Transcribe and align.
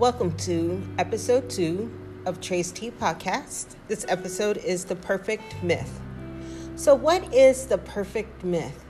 Welcome 0.00 0.34
to 0.38 0.82
episode 0.96 1.50
two 1.50 1.92
of 2.24 2.40
Tray's 2.40 2.72
Tea 2.72 2.90
Podcast. 2.90 3.76
This 3.86 4.06
episode 4.08 4.56
is 4.56 4.86
The 4.86 4.96
Perfect 4.96 5.62
Myth. 5.62 6.00
So, 6.74 6.94
what 6.94 7.34
is 7.34 7.66
the 7.66 7.76
perfect 7.76 8.42
myth? 8.42 8.82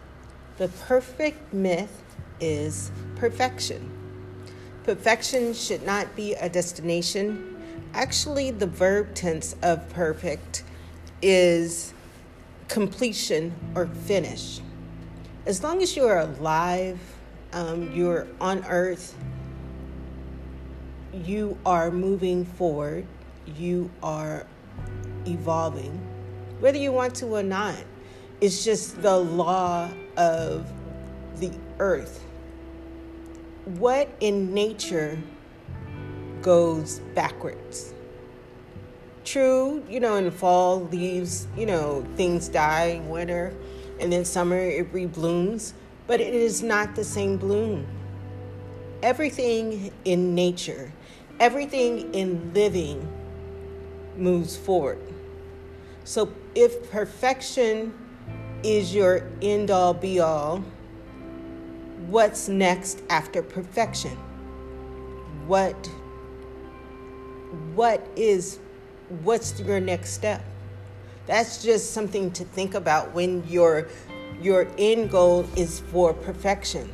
The 0.59 0.69
perfect 0.69 1.53
myth 1.53 2.05
is 2.39 2.93
perfection. 3.17 3.91
Perfection 4.85 5.53
should 5.53 5.83
not 5.83 6.15
be 6.15 6.35
a 6.35 6.49
destination. 6.49 7.61
Actually, 7.93 8.53
the 8.53 8.69
verb 8.69 9.13
tense 9.13 9.57
of 9.65 9.89
perfect 9.89 10.63
is 11.23 11.93
completion 12.69 13.53
or 13.75 13.89
finish. 13.89 14.61
As 15.45 15.65
long 15.65 15.83
as 15.83 15.97
you're 15.97 16.19
alive, 16.19 17.01
um, 17.53 17.93
you're 17.93 18.29
on 18.41 18.65
earth, 18.67 19.17
you 21.25 21.59
are 21.67 21.91
moving 21.91 22.45
forward, 22.45 23.07
you 23.57 23.91
are 24.03 24.47
evolving, 25.27 25.93
whether 26.61 26.79
you 26.79 26.93
want 26.93 27.15
to 27.17 27.27
or 27.27 27.43
not. 27.43 27.77
It's 28.41 28.65
just 28.65 29.03
the 29.03 29.17
law 29.17 29.91
of 30.17 30.71
the 31.37 31.53
earth. 31.79 32.25
What 33.65 34.09
in 34.21 34.55
nature 34.55 35.19
goes 36.41 37.01
backwards? 37.15 37.93
True, 39.25 39.85
you 39.89 40.01
know, 40.01 40.17
in 40.17 40.25
the 40.25 40.31
fall, 40.31 40.85
leaves, 40.87 41.47
you 41.57 41.67
know, 41.67 42.07
things 42.17 42.49
die, 42.49 43.03
winter, 43.05 43.55
and 44.01 44.11
then 44.11 44.25
summer 44.25 44.57
it 44.57 44.91
reblooms, 44.93 45.75
but 46.07 46.21
it 46.21 46.33
is 46.33 46.63
not 46.63 46.97
the 46.97 47.05
same 47.05 47.37
bloom. 47.37 47.87
Everything 49.03 49.93
in 50.05 50.35
nature 50.35 50.93
everything 51.41 52.13
in 52.15 52.53
living 52.53 53.09
moves 54.17 54.57
forward. 54.57 54.99
So 56.05 56.33
if 56.55 56.91
perfection 56.91 57.95
is 58.63 58.95
your 58.95 59.27
end 59.41 59.71
all 59.71 59.95
be 59.95 60.21
all, 60.21 60.59
what's 62.09 62.49
next 62.49 63.03
after 63.09 63.43
perfection? 63.43 64.17
What 65.47 65.91
what 67.75 68.07
is 68.15 68.59
what's 69.23 69.59
your 69.61 69.81
next 69.81 70.13
step? 70.13 70.45
That's 71.27 71.63
just 71.63 71.93
something 71.93 72.31
to 72.33 72.45
think 72.45 72.75
about 72.75 73.15
when 73.15 73.47
your 73.49 73.89
your 74.41 74.69
end 74.79 75.11
goal 75.11 75.47
is 75.57 75.81
for 75.81 76.13
perfection. 76.13 76.91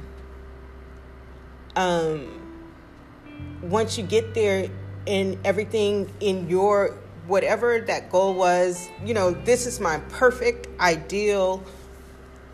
Um 1.74 2.45
once 3.62 3.98
you 3.98 4.04
get 4.04 4.34
there 4.34 4.68
and 5.06 5.38
everything 5.44 6.12
in 6.20 6.48
your 6.48 6.96
whatever 7.26 7.80
that 7.80 8.10
goal 8.10 8.34
was, 8.34 8.88
you 9.04 9.14
know, 9.14 9.30
this 9.30 9.66
is 9.66 9.80
my 9.80 9.98
perfect 10.10 10.68
ideal 10.80 11.62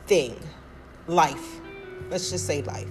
thing, 0.07 0.39
life. 1.07 1.61
Let's 2.11 2.31
just 2.31 2.47
say 2.47 2.63
life. 2.63 2.89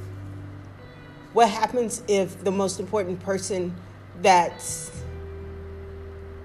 What 1.33 1.50
happens 1.50 2.03
if 2.08 2.44
the 2.44 2.52
most 2.52 2.80
important 2.80 3.20
person 3.22 3.75
that's 4.22 4.92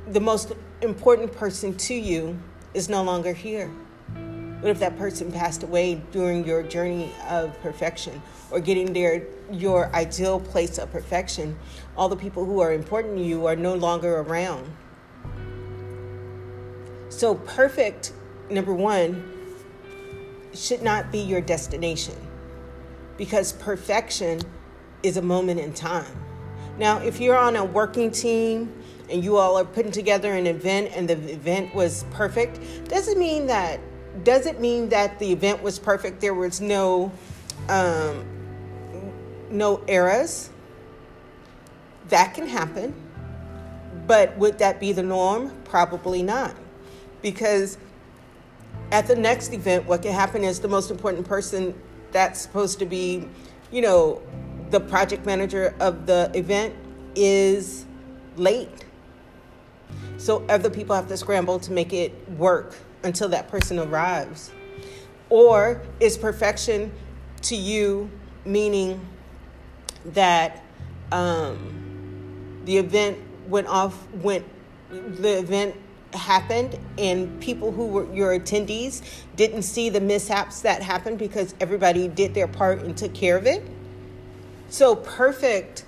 the 0.07 0.21
most 0.21 0.53
important 0.81 1.33
person 1.33 1.77
to 1.77 1.95
you 1.95 2.39
is 2.73 2.89
no 2.89 3.03
longer 3.03 3.33
here? 3.33 3.71
What 4.67 4.73
if 4.73 4.81
that 4.81 4.99
person 4.99 5.31
passed 5.31 5.63
away 5.63 6.03
during 6.11 6.45
your 6.45 6.61
journey 6.65 7.13
of 7.29 7.57
perfection 7.61 8.21
or 8.51 8.59
getting 8.59 8.93
there, 8.93 9.25
your 9.53 9.95
ideal 9.95 10.41
place 10.41 10.79
of 10.79 10.91
perfection? 10.91 11.57
All 11.97 12.09
the 12.09 12.17
people 12.17 12.45
who 12.45 12.59
are 12.59 12.73
important 12.73 13.17
to 13.19 13.23
you 13.23 13.47
are 13.47 13.55
no 13.55 13.77
longer 13.77 14.17
around. 14.17 14.69
So, 17.11 17.37
perfect, 17.37 18.13
number 18.51 18.75
one, 18.75 19.33
should 20.53 20.83
not 20.83 21.13
be 21.13 21.21
your 21.21 21.41
destination 21.41 22.17
because 23.17 23.53
perfection 23.53 24.41
is 25.05 25.17
a 25.17 25.23
moment 25.23 25.61
in 25.61 25.75
time. 25.75 26.11
Now, 26.77 26.99
if 26.99 27.21
you're 27.21 27.39
on 27.39 27.55
a 27.55 27.65
working 27.65 28.11
team 28.11 28.75
and 29.09 29.23
you 29.23 29.37
all 29.37 29.59
are 29.59 29.65
putting 29.65 29.93
together 29.93 30.33
an 30.33 30.49
event 30.49 30.91
and 30.93 31.09
the 31.09 31.33
event 31.33 31.73
was 31.73 32.05
perfect, 32.11 32.59
doesn't 32.89 33.17
mean 33.17 33.47
that 33.47 33.79
doesn't 34.25 34.61
mean 34.61 34.89
that 34.91 35.19
the 35.19 35.33
event 35.33 35.63
was 35.63 35.79
perfect. 35.79 36.21
There 36.21 36.35
was 36.35 36.61
no 36.61 37.13
um, 37.69 38.25
no 39.51 39.83
errors. 39.89 40.51
That 42.09 42.35
can 42.35 42.47
happen. 42.47 42.95
But 44.07 44.37
would 44.39 44.59
that 44.59 44.79
be 44.79 44.93
the 44.93 45.03
norm? 45.03 45.53
Probably 45.65 46.23
not. 46.23 46.55
Because 47.23 47.79
at 48.93 49.09
the 49.09 49.17
next 49.17 49.53
event, 49.53 49.87
what 49.87 50.03
can 50.03 50.13
happen 50.13 50.45
is 50.45 50.61
the 50.61 50.69
most 50.69 50.91
important 50.91 51.27
person 51.27 51.75
that's 52.13 52.41
supposed 52.41 52.79
to 52.79 52.87
be, 52.87 53.29
you 53.73 53.83
know, 53.83 54.23
the 54.71 54.79
project 54.79 55.27
manager 55.27 55.75
of 55.81 56.07
the 56.07 56.31
event 56.35 56.75
is 57.17 57.85
late. 58.37 58.85
So 60.19 60.45
other 60.49 60.71
people 60.71 60.95
have 60.95 61.09
to 61.09 61.17
scramble 61.17 61.59
to 61.61 61.73
make 61.73 61.93
it 61.93 62.13
work 62.31 62.77
until 63.07 63.29
that 63.31 63.49
person 63.49 63.79
arrives? 63.79 64.51
Or 65.31 65.81
is 66.01 66.19
perfection 66.19 66.93
to 67.43 67.57
you 67.57 68.11
meaning 68.45 69.01
that 70.07 70.63
um, 71.13 72.61
the 72.65 72.77
event 72.77 73.19
went 73.49 73.67
off, 73.69 74.07
went, 74.13 74.45
the 74.91 75.39
event 75.39 75.75
happened 76.13 76.79
and 76.99 77.41
people 77.41 77.73
who 77.73 77.87
were 77.87 78.13
your 78.15 78.39
attendees 78.39 79.03
didn't 79.35 79.63
see 79.63 79.89
the 79.91 80.01
mishaps 80.01 80.61
that 80.61 80.83
happened 80.83 81.19
because 81.19 81.55
everybody 81.61 82.09
did 82.09 82.35
their 82.35 82.49
part 82.49 82.81
and 82.83 82.97
took 82.97 83.13
care 83.15 83.37
of 83.37 83.47
it? 83.47 83.67
So 84.69 84.97
perfect 84.97 85.85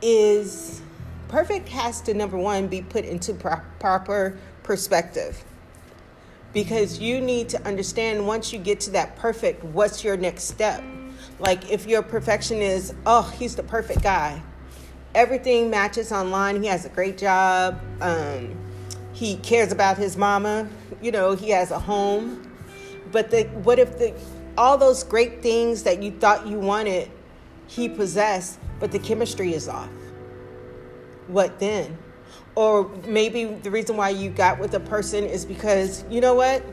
is 0.00 0.80
perfect 1.28 1.68
has 1.70 2.00
to 2.02 2.14
number 2.14 2.36
one 2.36 2.68
be 2.68 2.82
put 2.82 3.04
into 3.04 3.34
pro- 3.34 3.60
proper 3.78 4.38
perspective 4.62 5.44
because 6.54 7.00
you 7.00 7.20
need 7.20 7.48
to 7.50 7.62
understand 7.66 8.26
once 8.26 8.52
you 8.52 8.58
get 8.58 8.80
to 8.80 8.90
that 8.92 9.16
perfect, 9.16 9.62
what's 9.64 10.04
your 10.04 10.16
next 10.16 10.44
step? 10.44 10.82
Like 11.40 11.70
if 11.70 11.86
your 11.86 12.00
perfection 12.00 12.62
is, 12.62 12.94
oh, 13.04 13.22
he's 13.38 13.56
the 13.56 13.64
perfect 13.64 14.02
guy. 14.02 14.40
Everything 15.14 15.68
matches 15.68 16.12
online. 16.12 16.62
He 16.62 16.68
has 16.68 16.86
a 16.86 16.88
great 16.88 17.18
job. 17.18 17.80
Um, 18.00 18.56
he 19.12 19.36
cares 19.36 19.72
about 19.72 19.98
his 19.98 20.16
mama. 20.16 20.68
You 21.02 21.10
know, 21.10 21.34
he 21.34 21.50
has 21.50 21.72
a 21.72 21.78
home. 21.78 22.50
But 23.12 23.30
the, 23.30 23.44
what 23.62 23.78
if 23.78 23.98
the 23.98 24.14
all 24.56 24.78
those 24.78 25.02
great 25.02 25.42
things 25.42 25.82
that 25.82 26.02
you 26.02 26.12
thought 26.12 26.46
you 26.46 26.58
wanted, 26.58 27.10
he 27.66 27.88
possessed, 27.88 28.58
but 28.78 28.92
the 28.92 29.00
chemistry 29.00 29.52
is 29.52 29.68
off? 29.68 29.90
What 31.26 31.58
then? 31.58 31.98
Or 32.54 32.88
maybe 33.06 33.44
the 33.44 33.70
reason 33.70 33.96
why 33.96 34.10
you 34.10 34.30
got 34.30 34.58
with 34.58 34.74
a 34.74 34.80
person 34.80 35.24
is 35.24 35.44
because 35.44 36.04
you 36.10 36.20
know 36.20 36.34
what? 36.34 36.64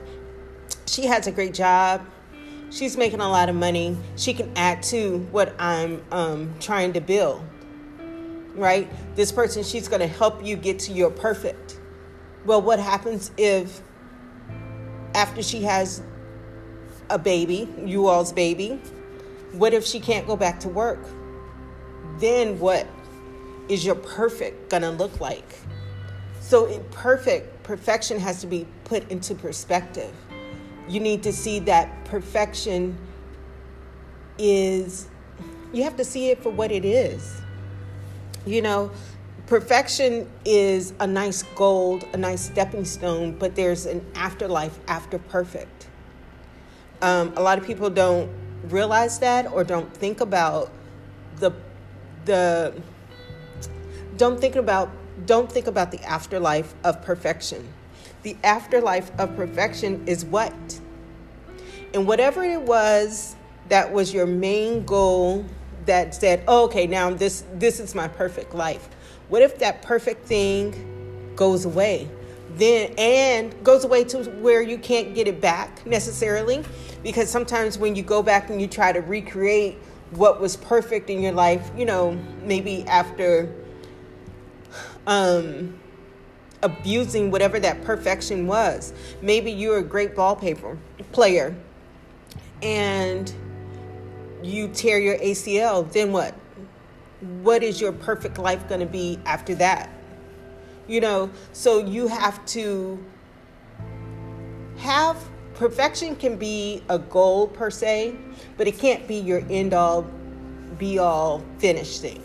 She 0.85 1.05
has 1.05 1.27
a 1.27 1.31
great 1.31 1.53
job. 1.53 2.05
She's 2.69 2.95
making 2.97 3.19
a 3.19 3.29
lot 3.29 3.49
of 3.49 3.55
money. 3.55 3.97
She 4.15 4.33
can 4.33 4.51
add 4.55 4.83
to 4.83 5.19
what 5.31 5.53
i'm 5.59 6.01
um, 6.11 6.53
trying 6.59 6.93
to 6.93 7.01
build 7.01 7.41
right? 8.55 8.89
This 9.15 9.31
person 9.31 9.63
she's 9.63 9.87
going 9.87 10.01
to 10.01 10.07
help 10.07 10.43
you 10.43 10.55
get 10.55 10.79
to 10.79 10.93
your 10.93 11.09
perfect. 11.09 11.79
Well 12.45 12.61
what 12.61 12.79
happens 12.79 13.31
if 13.37 13.81
after 15.13 15.43
she 15.43 15.63
has 15.63 16.01
a 17.09 17.19
baby 17.19 17.67
you 17.85 18.07
all's 18.07 18.31
baby 18.31 18.79
what 19.51 19.73
if 19.73 19.85
she 19.85 19.99
can't 19.99 20.25
go 20.25 20.35
back 20.35 20.59
to 20.61 20.69
work? 20.69 21.05
Then 22.19 22.59
what 22.59 22.87
is 23.67 23.85
your 23.85 23.95
perfect 23.95 24.69
going 24.69 24.83
to 24.83 24.91
look 24.91 25.19
like 25.19 25.55
so, 26.51 26.67
perfect 26.91 27.63
perfection 27.63 28.19
has 28.19 28.41
to 28.41 28.47
be 28.47 28.67
put 28.83 29.09
into 29.09 29.33
perspective. 29.33 30.13
You 30.89 30.99
need 30.99 31.23
to 31.23 31.31
see 31.31 31.59
that 31.59 32.03
perfection 32.03 32.97
is, 34.37 35.07
you 35.71 35.83
have 35.83 35.95
to 35.95 36.03
see 36.03 36.29
it 36.29 36.43
for 36.43 36.49
what 36.49 36.69
it 36.69 36.83
is. 36.83 37.41
You 38.45 38.61
know, 38.61 38.91
perfection 39.47 40.29
is 40.43 40.91
a 40.99 41.07
nice 41.07 41.43
gold, 41.55 42.03
a 42.11 42.17
nice 42.17 42.41
stepping 42.41 42.83
stone, 42.83 43.31
but 43.39 43.55
there's 43.55 43.85
an 43.85 44.05
afterlife 44.15 44.77
after 44.89 45.19
perfect. 45.19 45.87
Um, 47.01 47.31
a 47.37 47.41
lot 47.41 47.59
of 47.59 47.65
people 47.65 47.89
don't 47.89 48.29
realize 48.63 49.19
that 49.19 49.49
or 49.49 49.63
don't 49.63 49.93
think 49.95 50.19
about 50.19 50.69
the 51.37 51.53
the 52.25 52.73
don't 54.17 54.41
think 54.41 54.57
about 54.57 54.91
don't 55.25 55.51
think 55.51 55.67
about 55.67 55.91
the 55.91 56.01
afterlife 56.03 56.73
of 56.83 57.01
perfection. 57.03 57.67
The 58.23 58.35
afterlife 58.43 59.11
of 59.19 59.35
perfection 59.35 60.03
is 60.07 60.23
what? 60.25 60.53
And 61.93 62.07
whatever 62.07 62.43
it 62.43 62.61
was 62.61 63.35
that 63.69 63.91
was 63.91 64.13
your 64.13 64.25
main 64.25 64.85
goal 64.85 65.45
that 65.85 66.13
said, 66.13 66.43
oh, 66.47 66.65
"Okay, 66.65 66.87
now 66.87 67.09
this 67.09 67.43
this 67.53 67.79
is 67.79 67.95
my 67.95 68.07
perfect 68.07 68.53
life." 68.53 68.89
What 69.29 69.41
if 69.41 69.59
that 69.59 69.81
perfect 69.81 70.25
thing 70.27 71.33
goes 71.35 71.65
away? 71.65 72.07
Then 72.57 72.93
and 72.97 73.63
goes 73.63 73.85
away 73.85 74.03
to 74.05 74.23
where 74.41 74.61
you 74.61 74.77
can't 74.77 75.15
get 75.15 75.27
it 75.27 75.39
back 75.39 75.85
necessarily, 75.85 76.63
because 77.01 77.29
sometimes 77.29 77.77
when 77.77 77.95
you 77.95 78.03
go 78.03 78.21
back 78.21 78.49
and 78.49 78.61
you 78.61 78.67
try 78.67 78.91
to 78.91 78.99
recreate 78.99 79.77
what 80.11 80.41
was 80.41 80.57
perfect 80.57 81.09
in 81.09 81.21
your 81.21 81.31
life, 81.31 81.71
you 81.77 81.85
know, 81.85 82.17
maybe 82.43 82.83
after 82.87 83.49
um, 85.07 85.79
abusing 86.63 87.31
whatever 87.31 87.59
that 87.59 87.83
perfection 87.83 88.47
was. 88.47 88.93
Maybe 89.21 89.51
you're 89.51 89.79
a 89.79 89.83
great 89.83 90.15
ball 90.15 90.35
paper 90.35 90.77
player 91.11 91.55
and 92.61 93.33
you 94.43 94.67
tear 94.69 94.99
your 94.99 95.17
ACL, 95.17 95.91
then 95.91 96.11
what? 96.11 96.35
What 97.41 97.63
is 97.63 97.79
your 97.79 97.91
perfect 97.91 98.37
life 98.37 98.67
going 98.67 98.79
to 98.79 98.87
be 98.87 99.19
after 99.25 99.55
that? 99.55 99.89
You 100.87 101.01
know, 101.01 101.29
so 101.53 101.79
you 101.79 102.07
have 102.07 102.43
to 102.47 103.03
have 104.77 105.17
perfection 105.53 106.15
can 106.15 106.37
be 106.37 106.81
a 106.89 106.97
goal 106.97 107.47
per 107.47 107.69
se, 107.69 108.15
but 108.57 108.67
it 108.67 108.77
can't 108.79 109.07
be 109.07 109.15
your 109.15 109.43
end 109.49 109.73
all 109.73 110.05
be 110.77 110.97
all 110.97 111.43
finish 111.59 111.99
thing. 111.99 112.21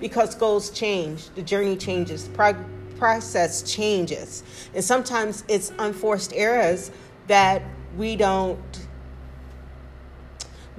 Because 0.00 0.34
goals 0.34 0.70
change, 0.70 1.28
the 1.30 1.42
journey 1.42 1.76
changes, 1.76 2.28
prog- 2.28 2.64
process 2.98 3.62
changes. 3.62 4.42
And 4.74 4.84
sometimes 4.84 5.44
it's 5.48 5.72
unforced 5.78 6.32
errors 6.34 6.90
that 7.26 7.62
we 7.96 8.16
don't 8.16 8.88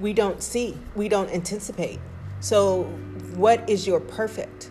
we 0.00 0.12
don't 0.14 0.42
see, 0.42 0.78
we 0.94 1.08
don't 1.08 1.28
anticipate. 1.30 2.00
So, 2.40 2.84
what 3.34 3.68
is 3.68 3.86
your 3.86 4.00
perfect? 4.00 4.70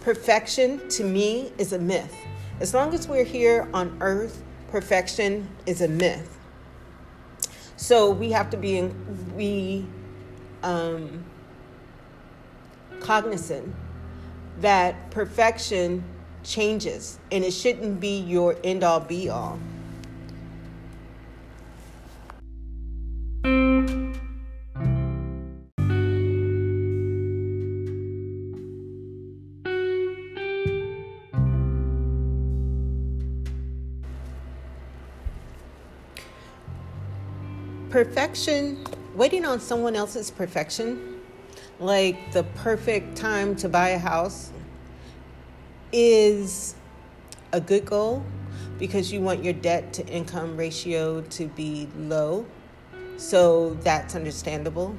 Perfection 0.00 0.88
to 0.90 1.04
me 1.04 1.52
is 1.58 1.74
a 1.74 1.78
myth. 1.78 2.16
As 2.58 2.72
long 2.72 2.94
as 2.94 3.06
we're 3.06 3.24
here 3.24 3.68
on 3.74 3.96
earth, 4.00 4.42
perfection 4.68 5.48
is 5.66 5.82
a 5.82 5.88
myth. 5.88 6.38
So, 7.76 8.10
we 8.10 8.32
have 8.32 8.48
to 8.50 8.56
be 8.56 8.82
we 9.36 9.86
um, 10.62 11.24
cognizant 13.00 13.74
that 14.62 15.10
perfection 15.10 16.02
changes 16.44 17.18
and 17.30 17.44
it 17.44 17.50
shouldn't 17.50 18.00
be 18.00 18.18
your 18.20 18.56
end 18.64 18.82
all 18.82 19.00
be 19.00 19.28
all. 19.28 19.58
Perfection, 37.90 38.82
waiting 39.14 39.44
on 39.44 39.60
someone 39.60 39.94
else's 39.94 40.30
perfection, 40.30 41.11
like 41.80 42.32
the 42.32 42.42
perfect 42.42 43.16
time 43.16 43.56
to 43.56 43.68
buy 43.68 43.90
a 43.90 43.98
house, 43.98 44.50
is 45.92 46.74
a 47.52 47.60
good 47.60 47.84
goal 47.84 48.24
because 48.78 49.12
you 49.12 49.20
want 49.20 49.44
your 49.44 49.52
debt 49.52 49.92
to 49.92 50.06
income 50.06 50.56
ratio 50.56 51.20
to 51.20 51.46
be 51.48 51.88
low. 51.96 52.46
So 53.16 53.74
that's 53.82 54.14
understandable. 54.14 54.96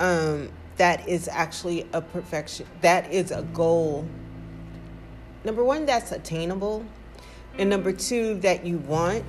Um, 0.00 0.50
that 0.78 1.06
is 1.06 1.28
actually 1.28 1.86
a 1.92 2.00
perfection, 2.00 2.66
that 2.80 3.12
is 3.12 3.30
a 3.30 3.42
goal. 3.42 4.08
Number 5.44 5.62
one, 5.62 5.86
that's 5.86 6.12
attainable. 6.12 6.84
And 7.58 7.68
number 7.68 7.92
two, 7.92 8.36
that 8.40 8.64
you 8.64 8.78
want 8.78 9.24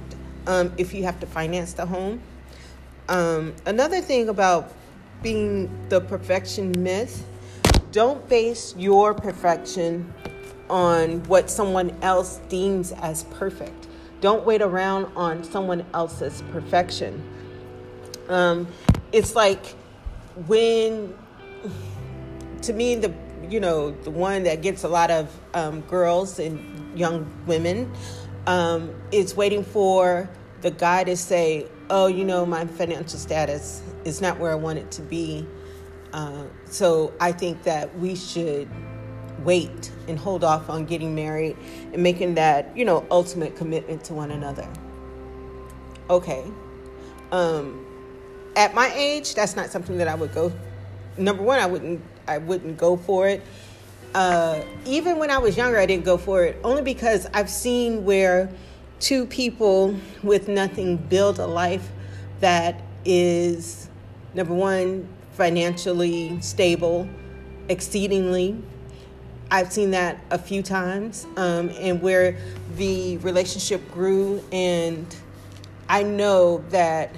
um, 0.47 0.73
if 0.77 0.93
you 0.93 1.03
have 1.03 1.19
to 1.19 1.27
finance 1.27 1.73
the 1.73 1.85
home. 1.85 2.21
Um, 3.09 3.53
another 3.65 4.01
thing 4.01 4.29
about 4.29 4.73
being 5.21 5.69
the 5.89 6.01
perfection 6.01 6.73
myth 6.77 7.25
don't 7.91 8.27
base 8.29 8.73
your 8.77 9.13
perfection 9.13 10.13
on 10.69 11.21
what 11.25 11.49
someone 11.49 11.93
else 12.01 12.39
deems 12.47 12.93
as 12.93 13.25
perfect. 13.25 13.87
Don't 14.21 14.45
wait 14.45 14.61
around 14.61 15.11
on 15.15 15.43
someone 15.43 15.85
else's 15.93 16.41
perfection. 16.53 17.21
Um, 18.29 18.67
it's 19.11 19.35
like 19.35 19.65
when, 20.47 21.13
to 22.61 22.71
me, 22.71 22.95
the 22.95 23.13
you 23.49 23.59
know 23.59 23.91
the 23.91 24.11
one 24.11 24.43
that 24.43 24.61
gets 24.61 24.85
a 24.85 24.87
lot 24.87 25.11
of 25.11 25.37
um, 25.53 25.81
girls 25.81 26.39
and 26.39 26.97
young 26.97 27.29
women 27.45 27.91
um, 28.47 28.93
is 29.11 29.35
waiting 29.35 29.65
for 29.65 30.29
the 30.61 30.71
guy 30.71 31.03
to 31.03 31.15
say, 31.17 31.67
"Oh, 31.89 32.07
you 32.07 32.23
know, 32.23 32.45
my 32.45 32.65
financial 32.65 33.19
status 33.19 33.81
is 34.05 34.21
not 34.21 34.39
where 34.39 34.51
I 34.51 34.55
want 34.55 34.79
it 34.79 34.91
to 34.91 35.01
be." 35.01 35.45
Uh, 36.13 36.43
so 36.65 37.13
I 37.19 37.31
think 37.31 37.63
that 37.63 37.97
we 37.97 38.15
should 38.15 38.67
wait 39.43 39.91
and 40.07 40.19
hold 40.19 40.43
off 40.43 40.69
on 40.69 40.85
getting 40.85 41.15
married 41.15 41.57
and 41.93 42.03
making 42.03 42.35
that, 42.35 42.75
you 42.75 42.85
know, 42.85 43.05
ultimate 43.09 43.55
commitment 43.55 44.03
to 44.05 44.13
one 44.13 44.31
another. 44.31 44.67
Okay. 46.09 46.43
Um, 47.31 47.85
at 48.55 48.73
my 48.73 48.91
age, 48.93 49.33
that's 49.33 49.55
not 49.55 49.69
something 49.69 49.97
that 49.97 50.07
I 50.07 50.15
would 50.15 50.33
go. 50.33 50.51
Number 51.17 51.43
one, 51.43 51.59
I 51.59 51.65
wouldn't. 51.65 52.01
I 52.27 52.37
wouldn't 52.37 52.77
go 52.77 52.97
for 52.97 53.27
it. 53.27 53.41
Uh, 54.13 54.61
even 54.85 55.17
when 55.17 55.31
I 55.31 55.37
was 55.37 55.57
younger, 55.57 55.79
I 55.79 55.85
didn't 55.85 56.05
go 56.05 56.17
for 56.17 56.43
it 56.43 56.57
only 56.63 56.81
because 56.81 57.27
I've 57.33 57.49
seen 57.49 58.03
where 58.03 58.49
two 59.01 59.25
people 59.25 59.93
with 60.23 60.47
nothing 60.47 60.95
build 60.95 61.39
a 61.39 61.47
life 61.47 61.89
that 62.39 62.81
is 63.03 63.89
number 64.33 64.53
one 64.53 65.07
financially 65.33 66.39
stable, 66.39 67.09
exceedingly 67.67 68.57
I've 69.53 69.73
seen 69.73 69.91
that 69.91 70.17
a 70.31 70.37
few 70.37 70.63
times, 70.63 71.27
um, 71.35 71.69
and 71.71 72.01
where 72.01 72.37
the 72.77 73.17
relationship 73.17 73.81
grew, 73.91 74.41
and 74.49 75.13
I 75.89 76.03
know 76.03 76.63
that 76.69 77.13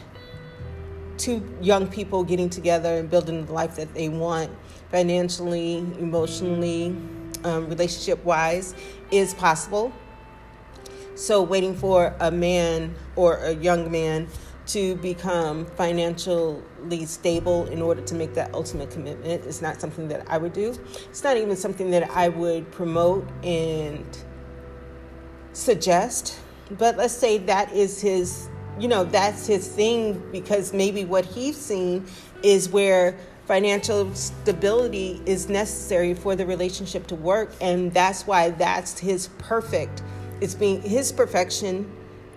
two 1.19 1.48
young 1.62 1.88
people 1.88 2.24
getting 2.24 2.50
together 2.50 2.98
and 2.98 3.08
building 3.08 3.46
the 3.46 3.53
life 3.53 3.75
that 3.75 3.93
they 3.93 4.10
want, 4.10 4.50
financially, 4.89 5.77
emotionally, 6.00 6.96
um, 7.43 7.69
relationship 7.69 8.25
wise, 8.25 8.74
is 9.12 9.36
possible. 9.36 9.93
So, 11.15 11.43
waiting 11.43 11.75
for 11.75 12.15
a 12.20 12.32
man 12.32 12.96
or 13.15 13.38
a 13.38 13.53
young 13.53 13.91
man 13.91 14.27
to 14.67 14.96
become 14.96 15.65
financially 15.65 17.05
stable 17.05 17.65
in 17.67 17.82
order 17.82 18.01
to 18.01 18.15
make 18.15 18.34
that 18.34 18.53
ultimate 18.53 18.89
commitment 18.89 19.46
is 19.46 19.62
not 19.62 19.82
something 19.82 20.08
that 20.08 20.25
I 20.29 20.38
would 20.38 20.53
do. 20.53 20.75
It's 21.10 21.24
not 21.24 21.38
even 21.38 21.55
something 21.55 21.91
that 21.91 22.10
I 22.12 22.29
would 22.29 22.72
promote 22.72 23.27
and 23.43 24.05
suggest. 25.51 26.39
But 26.72 26.98
let's 26.98 27.13
say 27.13 27.39
that 27.39 27.74
is 27.74 28.01
his, 28.01 28.48
you 28.79 28.88
know, 28.88 29.03
that's 29.03 29.46
his 29.46 29.67
thing 29.67 30.22
because 30.32 30.74
maybe 30.74 31.05
what 31.05 31.25
he's 31.25 31.58
seen 31.58 32.05
is 32.41 32.70
where 32.70 33.17
financial 33.46 34.13
stability 34.15 35.22
is 35.25 35.50
necessary 35.50 36.13
for 36.13 36.36
the 36.36 36.46
relationship 36.46 37.05
to 37.08 37.15
work 37.15 37.51
and 37.60 37.93
that's 37.93 38.25
why 38.25 38.50
that's 38.51 38.98
his 38.98 39.27
perfect 39.38 40.01
it's 40.42 40.56
being 40.56 40.82
his 40.82 41.12
perfection 41.12 41.92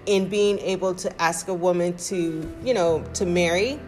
in 0.06 0.28
being 0.28 0.58
able 0.60 0.94
to 0.94 1.22
ask 1.22 1.48
a 1.48 1.54
woman 1.54 1.96
to, 1.96 2.48
you 2.62 2.74
know, 2.74 3.04
to 3.14 3.26
marry, 3.26 3.80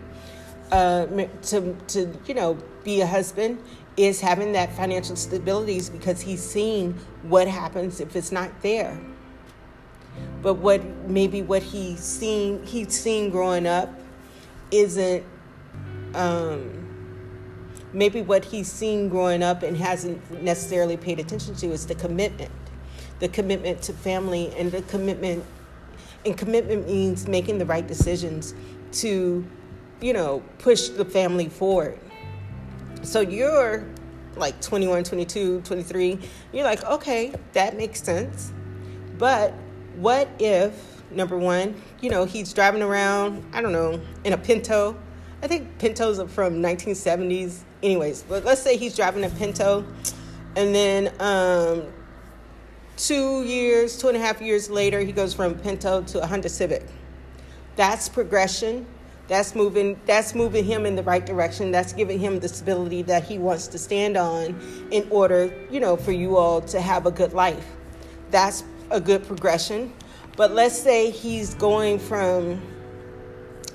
uh, 0.72 1.06
to, 1.42 1.76
to, 1.88 2.12
you 2.26 2.34
know, 2.34 2.58
be 2.84 3.00
a 3.00 3.06
husband 3.06 3.62
is 3.96 4.20
having 4.20 4.52
that 4.52 4.72
financial 4.74 5.16
stability 5.16 5.80
because 5.90 6.20
he's 6.20 6.42
seen 6.42 6.94
what 7.22 7.48
happens 7.48 8.00
if 8.00 8.14
it's 8.14 8.30
not 8.30 8.62
there. 8.62 8.98
But 10.40 10.54
what 10.54 10.84
maybe 11.08 11.42
what 11.42 11.62
he's 11.62 12.00
seen 12.00 12.64
he's 12.64 12.98
seen 12.98 13.30
growing 13.30 13.66
up 13.66 13.90
isn't 14.70 15.24
um, 16.14 16.78
maybe 17.92 18.22
what 18.22 18.44
he's 18.44 18.70
seen 18.70 19.08
growing 19.08 19.42
up 19.42 19.62
and 19.62 19.76
hasn't 19.76 20.42
necessarily 20.42 20.96
paid 20.96 21.18
attention 21.18 21.54
to 21.56 21.66
is 21.66 21.86
the 21.86 21.94
commitment, 21.94 22.52
the 23.20 23.28
commitment 23.28 23.82
to 23.82 23.92
family 23.92 24.52
and 24.56 24.70
the 24.70 24.82
commitment 24.82 25.44
and 26.24 26.36
commitment 26.36 26.86
means 26.86 27.28
making 27.28 27.58
the 27.58 27.66
right 27.66 27.86
decisions 27.86 28.54
to, 28.92 29.46
you 30.00 30.12
know, 30.12 30.42
push 30.58 30.88
the 30.88 31.04
family 31.04 31.48
forward. 31.48 31.98
So 33.02 33.20
you're 33.20 33.86
like 34.36 34.60
21, 34.60 35.04
22, 35.04 35.62
23, 35.62 36.18
you're 36.52 36.64
like, 36.64 36.84
okay, 36.84 37.32
that 37.52 37.76
makes 37.76 38.02
sense. 38.02 38.52
But 39.16 39.52
what 39.96 40.28
if, 40.38 41.02
number 41.10 41.36
one, 41.36 41.80
you 42.00 42.10
know, 42.10 42.24
he's 42.24 42.52
driving 42.52 42.82
around, 42.82 43.44
I 43.52 43.60
don't 43.60 43.72
know, 43.72 44.00
in 44.24 44.32
a 44.32 44.38
Pinto. 44.38 44.96
I 45.42 45.46
think 45.46 45.78
Pintos 45.78 46.18
are 46.18 46.28
from 46.28 46.62
1970s 46.62 47.60
anyways, 47.82 48.22
but 48.22 48.44
let's 48.44 48.60
say 48.60 48.76
he's 48.76 48.94
driving 48.94 49.24
a 49.24 49.30
Pinto, 49.30 49.84
and 50.56 50.74
then 50.74 51.12
um, 51.20 51.84
two 52.98 53.44
years, 53.44 53.96
two 53.96 54.08
and 54.08 54.16
a 54.16 54.20
half 54.20 54.42
years 54.42 54.68
later, 54.68 55.00
he 55.00 55.12
goes 55.12 55.32
from 55.32 55.54
Pinto 55.54 56.02
to 56.02 56.22
a 56.22 56.26
Honda 56.26 56.48
Civic. 56.48 56.84
That's 57.76 58.08
progression. 58.08 58.86
That's 59.28 59.54
moving. 59.54 60.00
That's 60.04 60.34
moving 60.34 60.64
him 60.64 60.84
in 60.84 60.96
the 60.96 61.02
right 61.02 61.24
direction. 61.24 61.70
That's 61.70 61.92
giving 61.92 62.18
him 62.18 62.40
the 62.40 62.48
stability 62.48 63.02
that 63.02 63.24
he 63.24 63.38
wants 63.38 63.68
to 63.68 63.78
stand 63.78 64.16
on, 64.16 64.58
in 64.90 65.06
order, 65.10 65.54
you 65.70 65.80
know, 65.80 65.96
for 65.96 66.12
you 66.12 66.36
all 66.36 66.60
to 66.62 66.80
have 66.80 67.06
a 67.06 67.10
good 67.10 67.32
life. 67.32 67.66
That's 68.30 68.64
a 68.90 69.00
good 69.00 69.26
progression. 69.26 69.92
But 70.36 70.52
let's 70.52 70.78
say 70.78 71.10
he's 71.10 71.54
going 71.54 71.98
from, 71.98 72.60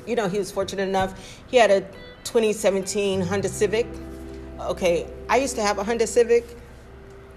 you 0.05 0.15
know, 0.15 0.27
he 0.27 0.37
was 0.37 0.51
fortunate 0.51 0.87
enough. 0.87 1.41
He 1.47 1.57
had 1.57 1.71
a 1.71 1.81
2017 2.23 3.21
Honda 3.21 3.49
Civic. 3.49 3.87
Okay, 4.59 5.07
I 5.29 5.37
used 5.37 5.55
to 5.55 5.61
have 5.61 5.77
a 5.77 5.83
Honda 5.83 6.07
Civic. 6.07 6.57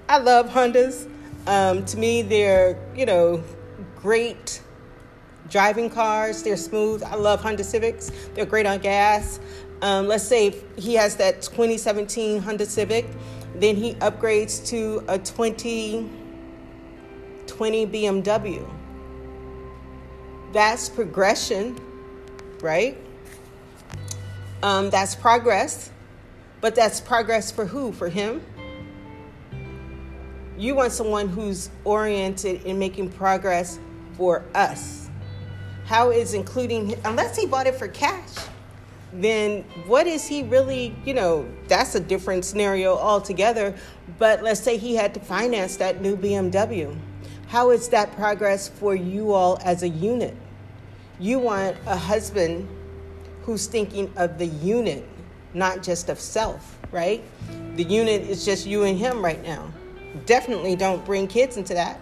I 0.08 0.18
love 0.18 0.48
Hondas. 0.48 1.08
Um, 1.46 1.84
to 1.86 1.96
me, 1.96 2.22
they're, 2.22 2.78
you 2.94 3.06
know, 3.06 3.42
great 3.96 4.60
driving 5.48 5.90
cars. 5.90 6.42
They're 6.42 6.56
smooth. 6.56 7.02
I 7.02 7.14
love 7.14 7.40
Honda 7.40 7.64
Civics. 7.64 8.10
They're 8.34 8.46
great 8.46 8.66
on 8.66 8.78
gas. 8.78 9.40
Um, 9.82 10.08
let's 10.08 10.24
say 10.24 10.54
he 10.76 10.94
has 10.94 11.16
that 11.16 11.42
2017 11.42 12.40
Honda 12.40 12.64
Civic, 12.66 13.06
then 13.54 13.76
he 13.76 13.94
upgrades 13.94 14.66
to 14.68 15.04
a 15.06 15.18
2020 15.18 17.86
BMW. 17.86 18.70
That's 20.52 20.88
progression, 20.88 21.78
right? 22.60 22.96
Um, 24.62 24.90
that's 24.90 25.14
progress. 25.14 25.90
But 26.60 26.74
that's 26.74 27.00
progress 27.00 27.50
for 27.50 27.66
who? 27.66 27.92
For 27.92 28.08
him? 28.08 28.42
You 30.58 30.74
want 30.74 30.92
someone 30.92 31.28
who's 31.28 31.68
oriented 31.84 32.64
in 32.64 32.78
making 32.78 33.10
progress 33.10 33.78
for 34.14 34.42
us. 34.54 35.10
How 35.84 36.10
is 36.10 36.32
including, 36.32 36.96
unless 37.04 37.36
he 37.36 37.46
bought 37.46 37.66
it 37.66 37.74
for 37.74 37.88
cash, 37.88 38.30
then 39.12 39.64
what 39.86 40.06
is 40.06 40.26
he 40.26 40.44
really, 40.44 40.96
you 41.04 41.12
know, 41.12 41.46
that's 41.68 41.94
a 41.94 42.00
different 42.00 42.46
scenario 42.46 42.96
altogether. 42.96 43.74
But 44.18 44.42
let's 44.42 44.60
say 44.60 44.78
he 44.78 44.94
had 44.94 45.12
to 45.14 45.20
finance 45.20 45.76
that 45.76 46.00
new 46.00 46.16
BMW. 46.16 46.96
How 47.48 47.70
is 47.70 47.90
that 47.90 48.16
progress 48.16 48.66
for 48.66 48.94
you 48.94 49.32
all 49.32 49.58
as 49.62 49.82
a 49.82 49.88
unit? 49.88 50.34
You 51.20 51.38
want 51.38 51.76
a 51.86 51.96
husband 51.96 52.66
who's 53.42 53.66
thinking 53.66 54.10
of 54.16 54.38
the 54.38 54.46
unit, 54.46 55.06
not 55.52 55.82
just 55.82 56.08
of 56.08 56.18
self, 56.18 56.78
right? 56.90 57.22
The 57.76 57.84
unit 57.84 58.22
is 58.22 58.44
just 58.44 58.66
you 58.66 58.84
and 58.84 58.98
him 58.98 59.22
right 59.22 59.42
now 59.42 59.70
definitely 60.24 60.76
don't 60.76 61.04
bring 61.04 61.26
kids 61.26 61.56
into 61.56 61.74
that 61.74 62.00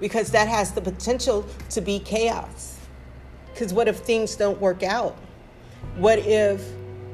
because 0.00 0.30
that 0.32 0.48
has 0.48 0.72
the 0.72 0.80
potential 0.80 1.46
to 1.70 1.80
be 1.80 1.98
chaos. 1.98 2.78
Because 3.52 3.72
what 3.72 3.88
if 3.88 3.98
things 3.98 4.34
don't 4.36 4.60
work 4.60 4.82
out? 4.82 5.16
What 5.96 6.18
if, 6.20 6.64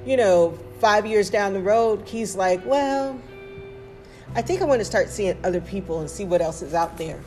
you 0.07 0.17
know, 0.17 0.59
five 0.81 1.07
years 1.07 1.31
down 1.31 1.53
the 1.53 1.61
road, 1.61 2.07
he's 2.07 2.37
like, 2.37 2.65
well, 2.65 3.21
I 4.35 4.43
think 4.43 4.63
I 4.63 4.65
want 4.65 4.81
to 4.81 4.85
start 4.85 5.09
seeing 5.09 5.37
other 5.45 5.61
people 5.61 6.01
and 6.01 6.09
see 6.09 6.25
what 6.25 6.41
else 6.41 6.63
is 6.63 6.75
out 6.75 6.97
there. 6.97 7.21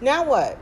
Now 0.00 0.24
what? 0.24 0.58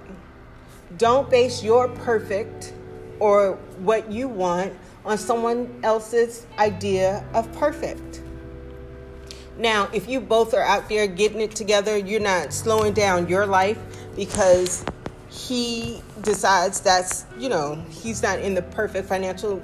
Don't 0.97 1.29
base 1.29 1.63
your 1.63 1.89
perfect 1.89 2.73
or 3.19 3.55
what 3.79 4.11
you 4.11 4.29
want 4.29 4.73
on 5.05 5.19
someone 5.19 5.81
else's 5.83 6.47
idea 6.59 7.25
of 7.35 7.53
perfect. 7.53 8.23
Now, 9.57 9.89
if 9.93 10.09
you 10.09 10.21
both 10.21 10.53
are 10.53 10.63
out 10.63 10.89
there 10.89 11.07
getting 11.07 11.41
it 11.41 11.53
together, 11.55 11.97
you're 11.97 12.21
not 12.21 12.53
slowing 12.53 12.93
down 12.93 13.29
your 13.29 13.47
life 13.47 13.79
because 14.17 14.85
he 15.29 16.03
decides 16.23 16.81
that's, 16.81 17.25
you 17.39 17.49
know, 17.49 17.85
he's 17.91 18.23
not 18.23 18.41
in 18.41 18.55
the 18.55 18.63
perfect 18.63 19.09
financial 19.09 19.63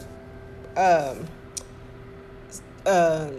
um, 0.76 1.26
uh, 2.86 3.30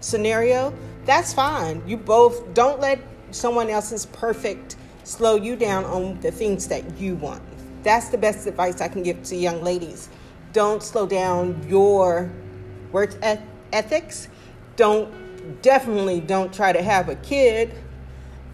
scenario. 0.00 0.72
That's 1.04 1.32
fine. 1.32 1.82
You 1.86 1.96
both 1.96 2.54
don't 2.54 2.80
let 2.80 3.00
someone 3.30 3.68
else's 3.68 4.06
perfect 4.06 4.76
slow 5.04 5.36
you 5.36 5.56
down 5.56 5.84
on 5.84 6.20
the 6.20 6.30
things 6.30 6.68
that 6.68 6.98
you 6.98 7.16
want. 7.16 7.42
That's 7.82 8.08
the 8.08 8.18
best 8.18 8.46
advice 8.46 8.80
I 8.80 8.88
can 8.88 9.02
give 9.02 9.22
to 9.24 9.36
young 9.36 9.62
ladies. 9.62 10.08
Don't 10.52 10.82
slow 10.82 11.06
down 11.06 11.64
your 11.68 12.30
work 12.92 13.14
ethics. 13.72 14.28
Don't 14.76 15.12
definitely 15.62 16.20
don't 16.20 16.52
try 16.52 16.72
to 16.72 16.82
have 16.82 17.08
a 17.08 17.16
kid 17.16 17.74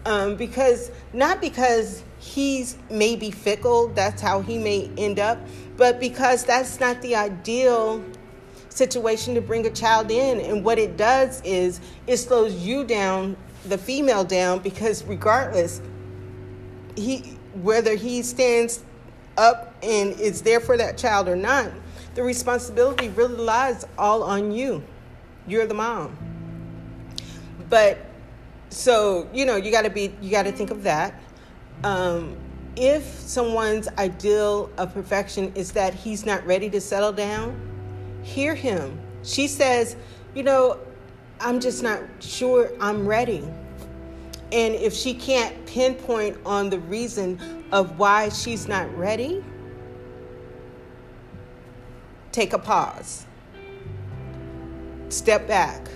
um, 0.05 0.35
because 0.35 0.91
not 1.13 1.41
because 1.41 2.03
he's 2.19 2.77
maybe 2.89 3.31
fickle, 3.31 3.87
that's 3.89 4.21
how 4.21 4.41
he 4.41 4.57
may 4.57 4.89
end 4.97 5.19
up, 5.19 5.39
but 5.77 5.99
because 5.99 6.45
that's 6.45 6.79
not 6.79 7.01
the 7.01 7.15
ideal 7.15 8.03
situation 8.69 9.35
to 9.35 9.41
bring 9.41 9.65
a 9.65 9.69
child 9.69 10.11
in. 10.11 10.39
And 10.39 10.63
what 10.63 10.77
it 10.77 10.97
does 10.97 11.41
is 11.43 11.79
it 12.07 12.17
slows 12.17 12.55
you 12.55 12.83
down, 12.83 13.35
the 13.65 13.77
female 13.77 14.23
down, 14.23 14.59
because 14.59 15.03
regardless, 15.05 15.81
he 16.95 17.37
whether 17.61 17.95
he 17.95 18.21
stands 18.21 18.83
up 19.37 19.73
and 19.81 20.19
is 20.19 20.41
there 20.41 20.59
for 20.59 20.77
that 20.77 20.97
child 20.97 21.27
or 21.27 21.35
not, 21.35 21.71
the 22.15 22.23
responsibility 22.23 23.09
really 23.09 23.35
lies 23.35 23.85
all 23.97 24.23
on 24.23 24.51
you. 24.51 24.83
You're 25.47 25.67
the 25.67 25.73
mom. 25.73 26.17
But 27.69 27.97
so, 28.69 29.27
you 29.33 29.45
know, 29.45 29.55
you 29.55 29.71
got 29.71 29.83
to 29.83 29.89
be, 29.89 30.13
you 30.21 30.31
got 30.31 30.43
to 30.43 30.51
think 30.51 30.71
of 30.71 30.83
that. 30.83 31.19
Um, 31.83 32.35
if 32.75 33.03
someone's 33.03 33.87
ideal 33.97 34.69
of 34.77 34.93
perfection 34.93 35.53
is 35.55 35.71
that 35.73 35.93
he's 35.93 36.25
not 36.25 36.45
ready 36.45 36.69
to 36.69 36.81
settle 36.81 37.13
down, 37.13 37.59
hear 38.23 38.53
him. 38.53 38.99
She 39.23 39.47
says, 39.47 39.95
you 40.33 40.43
know, 40.43 40.79
I'm 41.39 41.59
just 41.59 41.83
not 41.83 42.01
sure 42.19 42.71
I'm 42.79 43.07
ready. 43.07 43.43
And 44.51 44.75
if 44.75 44.93
she 44.93 45.13
can't 45.13 45.65
pinpoint 45.65 46.37
on 46.45 46.69
the 46.69 46.79
reason 46.79 47.63
of 47.71 47.97
why 47.97 48.29
she's 48.29 48.67
not 48.67 48.95
ready, 48.97 49.43
take 52.31 52.53
a 52.53 52.59
pause. 52.59 53.25
Step 55.09 55.47
back 55.47 55.87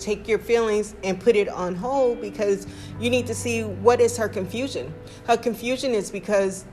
take 0.00 0.26
your 0.26 0.38
feelings 0.38 0.94
and 1.04 1.20
put 1.20 1.36
it 1.36 1.48
on 1.48 1.74
hold 1.74 2.20
because 2.20 2.66
you 2.98 3.10
need 3.10 3.26
to 3.26 3.34
see 3.34 3.62
what 3.62 4.00
is 4.00 4.16
her 4.16 4.28
confusion. 4.28 4.92
Her 5.26 5.36
confusion 5.36 5.92
is 5.92 6.10
because 6.10 6.64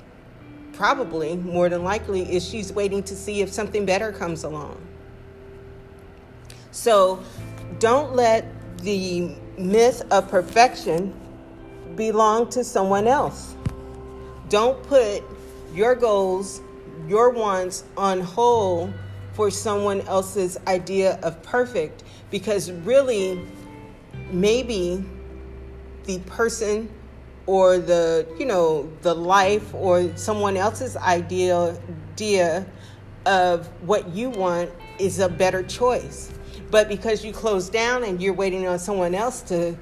probably 0.74 1.36
more 1.36 1.70
than 1.70 1.84
likely 1.84 2.22
is 2.32 2.48
she's 2.48 2.72
waiting 2.72 3.04
to 3.04 3.16
see 3.16 3.42
if 3.42 3.52
something 3.52 3.86
better 3.86 4.12
comes 4.12 4.44
along. 4.44 4.80
So 6.72 7.24
don't 7.80 8.16
let 8.16 8.46
the 8.80 9.36
myth 9.58 10.04
of 10.12 10.30
perfection 10.30 11.14
belong 11.96 12.50
to 12.52 12.64
someone 12.64 13.08
else. 13.08 13.56
Don't 14.50 14.82
put 14.84 15.24
your 15.74 15.96
goals, 15.96 16.62
your 17.08 17.32
wants 17.32 17.84
on 17.98 18.22
hold 18.22 18.94
for 19.38 19.52
someone 19.52 20.02
else's 20.02 20.58
idea 20.66 21.20
of 21.22 21.42
perfect 21.44 22.04
because 22.32 22.72
really 22.72 23.40
maybe 24.32 25.06
the 26.06 26.18
person 26.22 26.90
or 27.46 27.78
the 27.78 28.28
you 28.40 28.48
know 28.48 28.92
the 29.04 29.14
life 29.14 29.76
or 29.76 30.18
someone 30.18 30.58
else's 30.58 30.98
idea 30.98 31.80
idea 32.14 32.66
of 33.28 33.68
what 33.84 34.10
you 34.10 34.32
want 34.32 34.72
is 34.98 35.20
a 35.20 35.30
better 35.30 35.62
choice. 35.62 36.34
But 36.72 36.90
because 36.90 37.24
you 37.24 37.32
close 37.32 37.70
down 37.70 38.04
and 38.06 38.20
you're 38.20 38.34
waiting 38.34 38.66
on 38.66 38.80
someone 38.80 39.14
else 39.14 39.42
to 39.44 39.78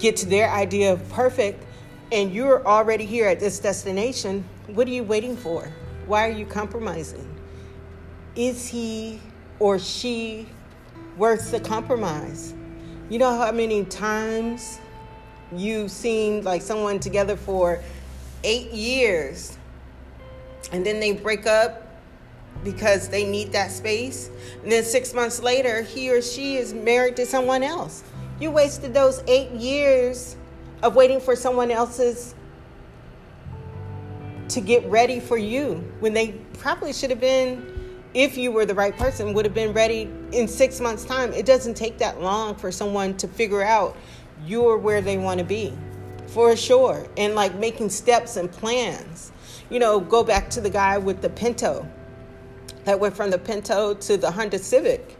get 0.00 0.16
to 0.16 0.26
their 0.26 0.50
idea 0.50 0.92
of 0.92 1.08
perfect 1.10 1.64
and 2.10 2.34
you're 2.34 2.66
already 2.66 3.06
here 3.06 3.28
at 3.28 3.38
this 3.38 3.60
destination 3.60 4.44
what 4.66 4.88
are 4.88 4.90
you 4.90 5.04
waiting 5.04 5.36
for? 5.36 5.72
Why 6.06 6.26
are 6.26 6.32
you 6.32 6.44
compromising 6.44 7.33
is 8.36 8.68
he 8.68 9.20
or 9.58 9.78
she 9.78 10.46
worth 11.16 11.50
the 11.50 11.60
compromise. 11.60 12.54
You 13.08 13.18
know 13.18 13.36
how 13.36 13.52
many 13.52 13.84
times 13.84 14.80
you've 15.54 15.90
seen 15.90 16.42
like 16.42 16.62
someone 16.62 16.98
together 16.98 17.36
for 17.36 17.80
eight 18.42 18.72
years 18.72 19.56
and 20.72 20.84
then 20.84 21.00
they 21.00 21.12
break 21.12 21.46
up 21.46 21.82
because 22.62 23.08
they 23.08 23.24
need 23.24 23.52
that 23.52 23.70
space. 23.70 24.30
And 24.62 24.72
then 24.72 24.84
six 24.84 25.12
months 25.12 25.42
later, 25.42 25.82
he 25.82 26.10
or 26.10 26.22
she 26.22 26.56
is 26.56 26.72
married 26.72 27.16
to 27.16 27.26
someone 27.26 27.62
else. 27.62 28.02
You 28.40 28.50
wasted 28.50 28.94
those 28.94 29.22
eight 29.26 29.50
years 29.50 30.36
of 30.82 30.96
waiting 30.96 31.20
for 31.20 31.36
someone 31.36 31.70
else's 31.70 32.34
to 34.48 34.60
get 34.60 34.84
ready 34.86 35.20
for 35.20 35.38
you 35.38 35.74
when 36.00 36.12
they 36.12 36.32
probably 36.58 36.92
should 36.92 37.10
have 37.10 37.20
been 37.20 37.73
if 38.14 38.38
you 38.38 38.52
were 38.52 38.64
the 38.64 38.74
right 38.74 38.96
person, 38.96 39.34
would 39.34 39.44
have 39.44 39.54
been 39.54 39.72
ready 39.72 40.10
in 40.32 40.46
six 40.46 40.80
months' 40.80 41.04
time. 41.04 41.32
It 41.32 41.44
doesn't 41.44 41.74
take 41.74 41.98
that 41.98 42.20
long 42.20 42.54
for 42.54 42.70
someone 42.70 43.16
to 43.18 43.28
figure 43.28 43.62
out 43.62 43.96
you're 44.46 44.78
where 44.78 45.00
they 45.00 45.18
want 45.18 45.38
to 45.38 45.44
be, 45.44 45.76
for 46.28 46.56
sure. 46.56 47.06
And 47.16 47.34
like 47.34 47.54
making 47.56 47.90
steps 47.90 48.36
and 48.36 48.50
plans. 48.50 49.32
You 49.68 49.80
know, 49.80 49.98
go 49.98 50.22
back 50.22 50.48
to 50.50 50.60
the 50.60 50.70
guy 50.70 50.98
with 50.98 51.22
the 51.22 51.30
Pinto 51.30 51.88
that 52.84 53.00
went 53.00 53.16
from 53.16 53.30
the 53.30 53.38
Pinto 53.38 53.94
to 53.94 54.16
the 54.16 54.30
Honda 54.30 54.58
Civic. 54.58 55.18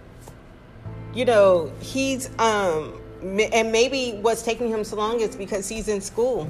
You 1.15 1.25
know, 1.25 1.73
he's, 1.81 2.31
um, 2.39 3.01
and 3.23 3.73
maybe 3.73 4.19
what's 4.21 4.43
taking 4.43 4.69
him 4.69 4.85
so 4.85 4.97
long 4.97 5.21
is 5.21 5.35
because 5.35 5.69
he's 5.69 5.89
in 5.89 6.01
school 6.01 6.49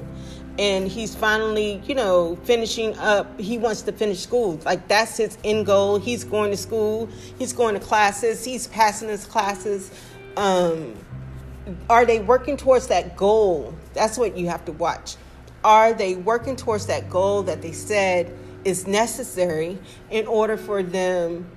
and 0.57 0.87
he's 0.87 1.15
finally, 1.15 1.81
you 1.85 1.95
know, 1.95 2.37
finishing 2.43 2.97
up. 2.97 3.39
He 3.39 3.57
wants 3.57 3.81
to 3.83 3.91
finish 3.91 4.21
school. 4.21 4.59
Like 4.65 4.87
that's 4.87 5.17
his 5.17 5.37
end 5.43 5.65
goal. 5.65 5.97
He's 5.97 6.23
going 6.23 6.51
to 6.51 6.57
school. 6.57 7.09
He's 7.37 7.53
going 7.53 7.73
to 7.73 7.79
classes. 7.79 8.45
He's 8.45 8.67
passing 8.67 9.09
his 9.09 9.25
classes. 9.25 9.91
Um, 10.37 10.95
are 11.89 12.05
they 12.05 12.19
working 12.19 12.57
towards 12.57 12.87
that 12.87 13.17
goal? 13.17 13.73
That's 13.93 14.17
what 14.17 14.37
you 14.37 14.47
have 14.47 14.63
to 14.65 14.71
watch. 14.71 15.15
Are 15.63 15.93
they 15.93 16.15
working 16.15 16.55
towards 16.55 16.85
that 16.87 17.09
goal 17.09 17.43
that 17.43 17.61
they 17.61 17.71
said 17.71 18.31
is 18.63 18.87
necessary 18.87 19.79
in 20.11 20.27
order 20.27 20.57
for 20.57 20.83
them 20.83 21.49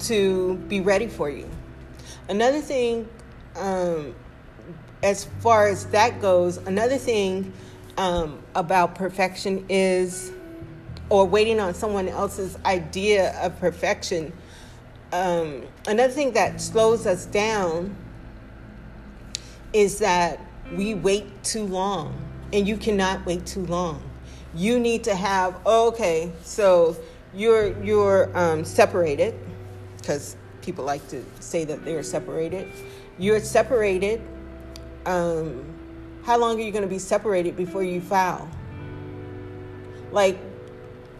to 0.00 0.56
be 0.68 0.80
ready 0.80 1.08
for 1.08 1.28
you? 1.28 1.48
Another 2.28 2.60
thing, 2.60 3.08
um, 3.56 4.14
as 5.02 5.24
far 5.40 5.66
as 5.66 5.86
that 5.86 6.20
goes, 6.20 6.58
another 6.58 6.98
thing 6.98 7.52
um, 7.96 8.42
about 8.54 8.94
perfection 8.94 9.64
is, 9.68 10.32
or 11.08 11.26
waiting 11.26 11.60
on 11.60 11.74
someone 11.74 12.08
else's 12.08 12.56
idea 12.64 13.38
of 13.40 13.58
perfection. 13.58 14.32
Um, 15.12 15.62
another 15.86 16.12
thing 16.12 16.32
that 16.32 16.60
slows 16.60 17.06
us 17.06 17.26
down 17.26 17.96
is 19.72 19.98
that 19.98 20.40
we 20.72 20.94
wait 20.94 21.42
too 21.42 21.64
long, 21.64 22.16
and 22.52 22.66
you 22.66 22.76
cannot 22.76 23.24
wait 23.26 23.46
too 23.46 23.66
long. 23.66 24.02
You 24.54 24.78
need 24.78 25.04
to 25.04 25.14
have 25.14 25.64
okay, 25.66 26.32
so 26.42 26.96
you're 27.34 27.80
you're 27.82 28.36
um, 28.36 28.64
separated 28.64 29.34
because 29.98 30.36
people 30.62 30.84
like 30.84 31.06
to 31.08 31.24
say 31.40 31.64
that 31.64 31.84
they're 31.84 32.02
separated. 32.02 32.70
You're 33.18 33.40
separated. 33.40 34.20
Um, 35.06 35.64
how 36.24 36.38
long 36.38 36.58
are 36.58 36.62
you 36.62 36.72
going 36.72 36.82
to 36.82 36.88
be 36.88 36.98
separated 36.98 37.56
before 37.56 37.82
you 37.82 38.00
file? 38.00 38.48
Like, 40.12 40.38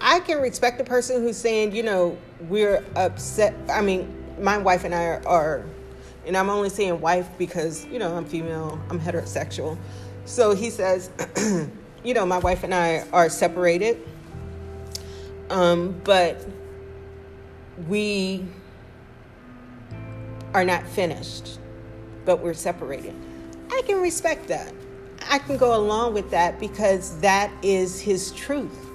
I 0.01 0.21
can 0.21 0.41
respect 0.41 0.81
a 0.81 0.85
person 0.85 1.23
who's 1.23 1.37
saying, 1.37 1.75
you 1.75 1.83
know, 1.83 2.19
we're 2.49 2.85
upset. 2.97 3.55
I 3.69 3.83
mean, 3.83 4.15
my 4.41 4.59
wife 4.59 4.85
and 4.85 4.95
I 4.95 5.05
are, 5.05 5.23
are 5.27 5.65
and 6.27 6.37
I'm 6.37 6.51
only 6.51 6.69
saying 6.69 7.01
wife 7.01 7.29
because, 7.39 7.85
you 7.87 7.99
know, 7.99 8.15
I'm 8.15 8.25
female, 8.25 8.81
I'm 8.91 9.01
heterosexual. 9.01 9.79
So 10.25 10.55
he 10.55 10.71
says, 10.71 11.11
you 12.05 12.15
know, 12.15 12.27
my 12.27 12.39
wife 12.39 12.63
and 12.63 12.75
I 12.75 13.05
are 13.13 13.29
separated, 13.29 14.07
um, 15.49 16.01
but 16.05 16.47
we 17.89 18.47
are 20.55 20.65
not 20.65 20.87
finished, 20.87 21.59
but 22.25 22.41
we're 22.41 22.55
separated. 22.55 23.15
I 23.73 23.83
can 23.83 24.01
respect 24.01 24.49
that. 24.49 24.73
I 25.29 25.39
can 25.39 25.57
go 25.57 25.77
along 25.77 26.15
with 26.15 26.31
that 26.31 26.59
because 26.59 27.19
that 27.21 27.53
is 27.63 28.01
his 28.01 28.33
truth. 28.33 28.87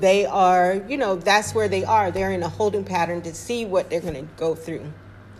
They 0.00 0.26
are, 0.26 0.84
you 0.88 0.96
know, 0.96 1.16
that's 1.16 1.54
where 1.54 1.68
they 1.68 1.84
are. 1.84 2.10
They're 2.10 2.30
in 2.30 2.42
a 2.42 2.48
holding 2.48 2.84
pattern 2.84 3.22
to 3.22 3.34
see 3.34 3.64
what 3.64 3.90
they're 3.90 4.00
going 4.00 4.14
to 4.14 4.28
go 4.36 4.54
through. 4.54 4.92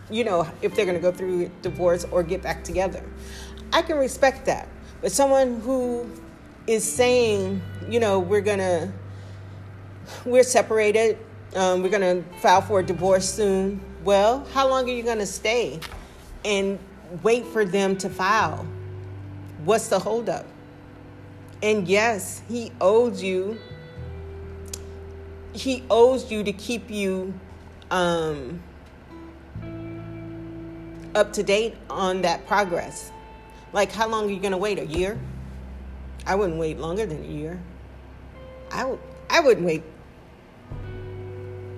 You 0.09 0.23
know, 0.23 0.47
if 0.61 0.75
they're 0.75 0.85
going 0.85 0.97
to 0.97 1.01
go 1.01 1.11
through 1.11 1.49
divorce 1.61 2.05
or 2.11 2.23
get 2.23 2.41
back 2.41 2.63
together. 2.63 3.03
I 3.71 3.81
can 3.81 3.97
respect 3.97 4.45
that. 4.47 4.67
But 5.01 5.11
someone 5.11 5.61
who 5.61 6.09
is 6.67 6.89
saying, 6.89 7.61
you 7.87 7.99
know, 7.99 8.19
we're 8.19 8.41
going 8.41 8.59
to, 8.59 8.91
we're 10.25 10.43
separated, 10.43 11.17
um, 11.55 11.81
we're 11.81 11.89
going 11.89 12.23
to 12.23 12.39
file 12.39 12.61
for 12.61 12.79
a 12.81 12.83
divorce 12.83 13.29
soon. 13.29 13.79
Well, 14.03 14.45
how 14.53 14.67
long 14.67 14.89
are 14.89 14.93
you 14.93 15.03
going 15.03 15.19
to 15.19 15.25
stay 15.25 15.79
and 16.43 16.79
wait 17.23 17.45
for 17.45 17.63
them 17.63 17.95
to 17.97 18.09
file? 18.09 18.67
What's 19.69 19.87
the 19.87 19.99
holdup? 19.99 20.47
And 21.61 21.87
yes, 21.87 22.41
he 22.49 22.71
owes 22.81 23.21
you. 23.21 23.59
He 25.53 25.83
owes 25.91 26.31
you 26.31 26.43
to 26.43 26.51
keep 26.51 26.89
you 26.89 27.35
um, 27.91 28.63
up 31.13 31.33
to 31.33 31.43
date 31.43 31.77
on 31.87 32.23
that 32.23 32.47
progress. 32.47 33.11
Like, 33.71 33.91
how 33.91 34.07
long 34.07 34.25
are 34.25 34.31
you 34.31 34.39
going 34.39 34.53
to 34.53 34.57
wait? 34.57 34.79
A 34.79 34.87
year? 34.87 35.19
I 36.25 36.33
wouldn't 36.33 36.57
wait 36.57 36.79
longer 36.79 37.05
than 37.05 37.23
a 37.23 37.27
year. 37.27 37.61
I 38.71 38.85
would. 38.85 38.99
I 39.29 39.39
wouldn't 39.39 39.67
wait. 39.67 39.83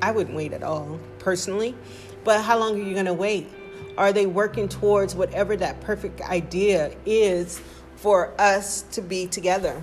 I 0.01 0.11
wouldn't 0.11 0.37
wait 0.37 0.53
at 0.53 0.63
all, 0.63 0.97
personally. 1.19 1.75
But 2.23 2.41
how 2.41 2.57
long 2.57 2.79
are 2.79 2.83
you 2.85 2.93
going 2.93 3.07
to 3.07 3.13
wait? 3.13 3.49
Are 3.97 4.13
they 4.13 4.27
working 4.27 4.69
towards 4.69 5.13
whatever 5.13 5.57
that 5.57 5.81
perfect 5.81 6.21
idea 6.21 6.95
is 7.05 7.61
for 8.01 8.33
us 8.39 8.81
to 8.91 9.01
be 9.01 9.27
together? 9.27 9.81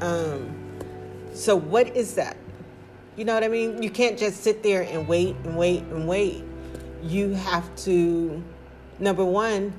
Um, 0.00 0.54
so, 1.34 1.56
what 1.56 1.96
is 1.96 2.14
that? 2.14 2.36
You 3.16 3.24
know 3.24 3.34
what 3.34 3.42
I 3.42 3.48
mean? 3.48 3.82
You 3.82 3.90
can't 3.90 4.16
just 4.16 4.42
sit 4.42 4.62
there 4.62 4.82
and 4.82 5.08
wait 5.08 5.34
and 5.44 5.56
wait 5.56 5.82
and 5.82 6.08
wait. 6.08 6.44
You 7.02 7.34
have 7.34 7.74
to, 7.84 8.42
number 9.00 9.24
one, 9.24 9.72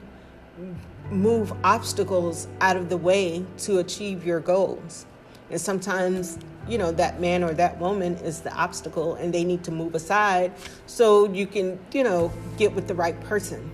move 1.09 1.53
obstacles 1.63 2.47
out 2.59 2.75
of 2.75 2.89
the 2.89 2.97
way 2.97 3.45
to 3.59 3.79
achieve 3.79 4.25
your 4.25 4.41
goals. 4.41 5.05
And 5.49 5.59
sometimes, 5.59 6.37
you 6.67 6.77
know, 6.77 6.91
that 6.91 7.19
man 7.21 7.43
or 7.43 7.53
that 7.53 7.79
woman 7.79 8.15
is 8.17 8.41
the 8.41 8.53
obstacle 8.53 9.15
and 9.15 9.33
they 9.33 9.43
need 9.43 9.63
to 9.63 9.71
move 9.71 9.95
aside 9.95 10.51
so 10.85 11.31
you 11.31 11.47
can, 11.47 11.79
you 11.93 12.03
know, 12.03 12.31
get 12.57 12.73
with 12.73 12.87
the 12.87 12.93
right 12.93 13.19
person. 13.21 13.71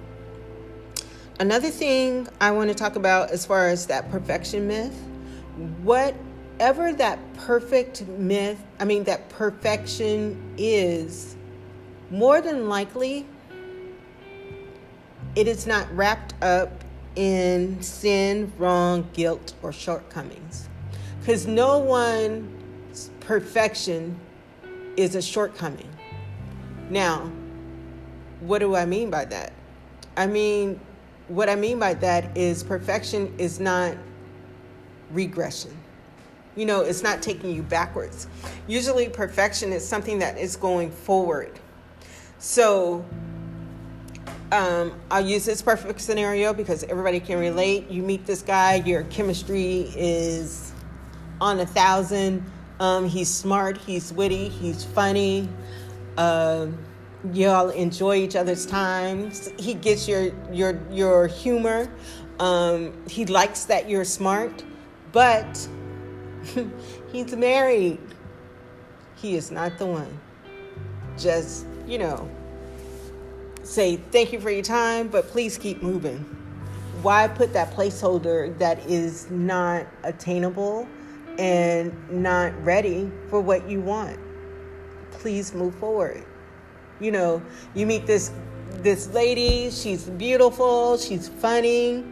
Another 1.37 1.69
thing 1.69 2.29
I 2.39 2.51
want 2.51 2.69
to 2.69 2.75
talk 2.75 2.95
about 2.95 3.29
as 3.31 3.45
far 3.45 3.67
as 3.67 3.87
that 3.87 4.09
perfection 4.09 4.67
myth, 4.67 4.97
whatever 5.83 6.93
that 6.93 7.19
perfect 7.33 8.07
myth, 8.07 8.63
I 8.79 8.85
mean, 8.85 9.03
that 9.03 9.27
perfection 9.27 10.53
is, 10.57 11.35
more 12.09 12.39
than 12.39 12.69
likely, 12.69 13.25
it 15.35 15.49
is 15.49 15.67
not 15.67 15.93
wrapped 15.93 16.41
up 16.41 16.71
in 17.17 17.81
sin, 17.81 18.53
wrong, 18.57 19.09
guilt, 19.11 19.55
or 19.61 19.73
shortcomings. 19.73 20.69
Because 21.19 21.45
no 21.45 21.79
one's 21.79 23.09
perfection 23.19 24.17
is 24.95 25.15
a 25.15 25.21
shortcoming. 25.21 25.89
Now, 26.89 27.29
what 28.39 28.59
do 28.59 28.73
I 28.73 28.85
mean 28.85 29.09
by 29.09 29.25
that? 29.25 29.51
I 30.15 30.27
mean, 30.27 30.79
what 31.27 31.49
I 31.49 31.55
mean 31.55 31.79
by 31.79 31.93
that 31.95 32.37
is 32.37 32.63
perfection 32.63 33.33
is 33.37 33.59
not 33.59 33.95
regression. 35.11 35.75
You 36.55 36.65
know, 36.65 36.81
it's 36.81 37.03
not 37.03 37.21
taking 37.21 37.53
you 37.53 37.63
backwards. 37.63 38.27
Usually, 38.67 39.09
perfection 39.09 39.73
is 39.73 39.85
something 39.85 40.19
that 40.19 40.37
is 40.37 40.55
going 40.55 40.89
forward. 40.89 41.59
So, 42.39 43.03
um, 44.51 44.93
I'll 45.11 45.25
use 45.25 45.43
this 45.43 45.61
perfect 45.61 45.99
scenario 45.99 46.53
because 46.53 46.83
everybody 46.85 47.19
can 47.19 47.39
relate. 47.39 47.89
You 47.89 48.03
meet 48.03 48.25
this 48.25 48.41
guy, 48.41 48.75
your 48.75 49.03
chemistry 49.05 49.91
is 49.95 50.71
on 51.41 51.59
a 51.59 51.65
thousand. 51.65 52.43
Um, 52.79 53.07
he's 53.07 53.29
smart, 53.29 53.77
he's 53.77 54.13
witty, 54.13 54.49
he's 54.49 54.83
funny. 54.83 55.49
Um, 56.17 56.77
y'all 57.33 57.69
enjoy 57.69 58.17
each 58.17 58.35
other's 58.35 58.65
time. 58.65 59.31
He 59.57 59.73
gets 59.73 60.07
your 60.07 60.31
your 60.51 60.79
your 60.91 61.27
humor. 61.27 61.91
Um, 62.39 62.93
he 63.07 63.25
likes 63.25 63.65
that 63.65 63.89
you're 63.89 64.05
smart, 64.05 64.63
but 65.11 65.67
he's 67.11 67.35
married. 67.35 67.99
He 69.15 69.35
is 69.35 69.51
not 69.51 69.77
the 69.77 69.85
one. 69.85 70.19
Just 71.17 71.65
you 71.87 71.97
know, 71.97 72.29
say 73.63 73.97
thank 73.97 74.33
you 74.33 74.39
for 74.39 74.49
your 74.49 74.63
time, 74.63 75.07
but 75.07 75.27
please 75.29 75.57
keep 75.57 75.81
moving. 75.81 76.19
Why 77.01 77.27
put 77.27 77.53
that 77.53 77.71
placeholder 77.73 78.57
that 78.57 78.79
is 78.89 79.29
not 79.29 79.85
attainable 80.03 80.87
and 81.37 81.93
not 82.09 82.51
ready 82.65 83.11
for 83.29 83.39
what 83.39 83.69
you 83.69 83.79
want? 83.79 84.19
Please 85.11 85.53
move 85.53 85.75
forward. 85.75 86.24
You 86.99 87.11
know, 87.11 87.41
you 87.73 87.85
meet 87.85 88.05
this 88.05 88.31
this 88.77 89.07
lady, 89.09 89.71
she's 89.71 90.03
beautiful, 90.03 90.97
she's 90.97 91.27
funny, 91.27 92.03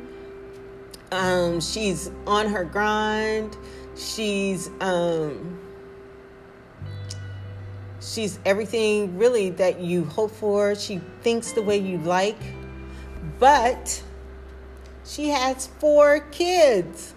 um, 1.12 1.62
she's 1.62 2.10
on 2.26 2.48
her 2.48 2.64
grind, 2.64 3.56
she's 3.96 4.70
um, 4.80 5.60
She's 8.04 8.38
everything 8.46 9.18
really 9.18 9.50
that 9.52 9.80
you 9.80 10.04
hope 10.04 10.32
for. 10.32 10.76
She 10.76 11.00
thinks 11.22 11.54
the 11.54 11.62
way 11.62 11.78
you 11.78 11.98
like, 12.00 12.38
but 13.40 14.04
she 15.06 15.30
has 15.30 15.68
four 15.80 16.20
kids. 16.32 17.14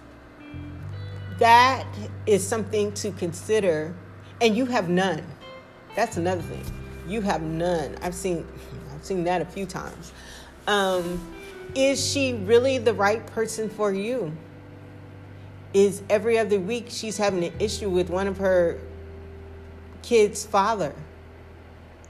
That 1.38 1.84
is 2.24 2.46
something 2.46 2.92
to 2.94 3.10
consider, 3.10 3.94
and 4.40 4.56
you 4.56 4.66
have 4.66 4.88
none. 4.88 5.24
That's 5.96 6.16
another 6.16 6.42
thing. 6.42 6.64
You 7.06 7.20
have 7.20 7.42
none. 7.42 7.96
I've 8.02 8.14
seen, 8.14 8.46
I've 8.94 9.04
seen 9.04 9.24
that 9.24 9.40
a 9.40 9.44
few 9.44 9.66
times. 9.66 10.12
Um, 10.66 11.34
is 11.74 12.04
she 12.04 12.34
really 12.34 12.78
the 12.78 12.94
right 12.94 13.24
person 13.26 13.68
for 13.68 13.92
you? 13.92 14.36
Is 15.74 16.02
every 16.08 16.38
other 16.38 16.58
week 16.58 16.86
she's 16.88 17.18
having 17.18 17.44
an 17.44 17.52
issue 17.58 17.90
with 17.90 18.08
one 18.08 18.26
of 18.26 18.38
her 18.38 18.78
kids' 20.02 20.46
father? 20.46 20.94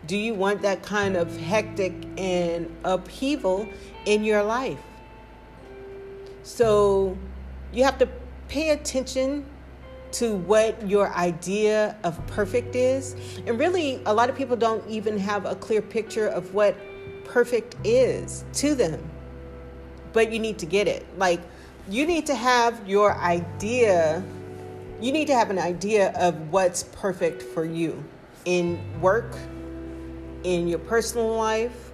Do 0.06 0.16
you 0.16 0.34
want 0.34 0.62
that 0.62 0.82
kind 0.82 1.16
of 1.16 1.36
hectic 1.36 1.92
and 2.16 2.74
upheaval 2.84 3.68
in 4.04 4.22
your 4.22 4.44
life? 4.44 4.78
So 6.44 7.18
you 7.72 7.82
have 7.82 7.98
to 7.98 8.08
pay 8.46 8.70
attention 8.70 9.44
to 10.18 10.34
what 10.34 10.88
your 10.88 11.12
idea 11.14 11.96
of 12.04 12.24
perfect 12.26 12.74
is. 12.74 13.14
And 13.46 13.58
really, 13.58 14.00
a 14.06 14.14
lot 14.14 14.30
of 14.30 14.36
people 14.36 14.56
don't 14.56 14.86
even 14.88 15.18
have 15.18 15.44
a 15.44 15.54
clear 15.54 15.82
picture 15.82 16.26
of 16.26 16.54
what 16.54 16.76
perfect 17.24 17.76
is 17.84 18.44
to 18.54 18.74
them. 18.74 19.02
But 20.12 20.32
you 20.32 20.38
need 20.38 20.58
to 20.60 20.66
get 20.66 20.88
it. 20.88 21.06
Like, 21.18 21.40
you 21.88 22.06
need 22.06 22.26
to 22.26 22.34
have 22.34 22.88
your 22.88 23.14
idea, 23.16 24.24
you 25.00 25.12
need 25.12 25.26
to 25.26 25.34
have 25.34 25.50
an 25.50 25.58
idea 25.58 26.12
of 26.12 26.50
what's 26.50 26.84
perfect 26.84 27.42
for 27.42 27.64
you 27.64 28.02
in 28.46 28.80
work, 29.00 29.36
in 30.44 30.66
your 30.66 30.78
personal 30.78 31.36
life. 31.36 31.92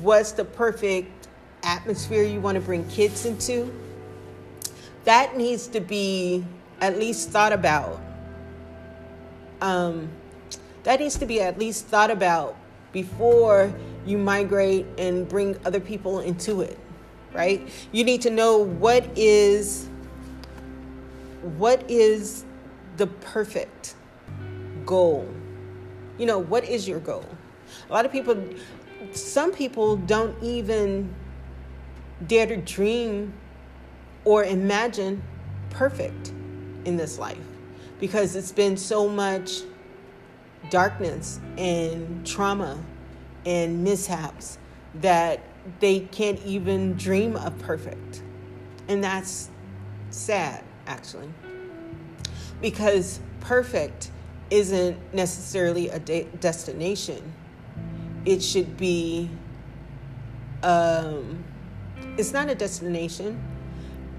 What's 0.00 0.32
the 0.32 0.44
perfect 0.44 1.28
atmosphere 1.62 2.22
you 2.22 2.40
want 2.40 2.54
to 2.54 2.60
bring 2.60 2.88
kids 2.88 3.26
into? 3.26 3.72
That 5.04 5.36
needs 5.36 5.66
to 5.68 5.80
be 5.80 6.44
at 6.80 6.98
least 6.98 7.30
thought 7.30 7.52
about. 7.52 8.00
Um, 9.60 10.08
that 10.84 11.00
needs 11.00 11.18
to 11.18 11.26
be 11.26 11.40
at 11.40 11.58
least 11.58 11.86
thought 11.86 12.10
about 12.10 12.56
before 12.92 13.72
you 14.06 14.16
migrate 14.18 14.86
and 14.98 15.28
bring 15.28 15.58
other 15.64 15.80
people 15.80 16.20
into 16.20 16.62
it, 16.62 16.78
right? 17.32 17.68
You 17.92 18.04
need 18.04 18.22
to 18.22 18.30
know 18.30 18.58
what 18.58 19.06
is 19.16 19.88
what 21.42 21.88
is 21.88 22.44
the 22.96 23.06
perfect 23.06 23.94
goal. 24.84 25.28
You 26.18 26.26
know, 26.26 26.38
what 26.38 26.64
is 26.64 26.88
your 26.88 27.00
goal? 27.00 27.24
A 27.88 27.92
lot 27.92 28.04
of 28.04 28.12
people 28.12 28.42
some 29.12 29.52
people 29.52 29.96
don't 29.96 30.40
even 30.42 31.14
dare 32.26 32.46
to 32.46 32.56
dream 32.56 33.32
or 34.24 34.44
imagine 34.44 35.22
perfect 35.70 36.32
in 36.84 36.96
this 36.96 37.18
life 37.18 37.38
because 37.98 38.34
it's 38.34 38.52
been 38.52 38.76
so 38.76 39.08
much 39.08 39.60
darkness 40.70 41.40
and 41.58 42.26
trauma 42.26 42.82
and 43.44 43.84
mishaps 43.84 44.58
that 44.96 45.40
they 45.80 46.00
can't 46.00 46.40
even 46.44 46.94
dream 46.94 47.36
of 47.36 47.56
perfect. 47.58 48.22
And 48.88 49.04
that's 49.04 49.50
sad, 50.10 50.64
actually, 50.86 51.28
because 52.60 53.20
perfect 53.40 54.10
isn't 54.50 54.96
necessarily 55.14 55.88
a 55.88 55.98
de- 55.98 56.28
destination. 56.40 57.34
It 58.24 58.42
should 58.42 58.76
be, 58.76 59.30
um, 60.62 61.44
it's 62.16 62.32
not 62.32 62.48
a 62.48 62.54
destination 62.54 63.40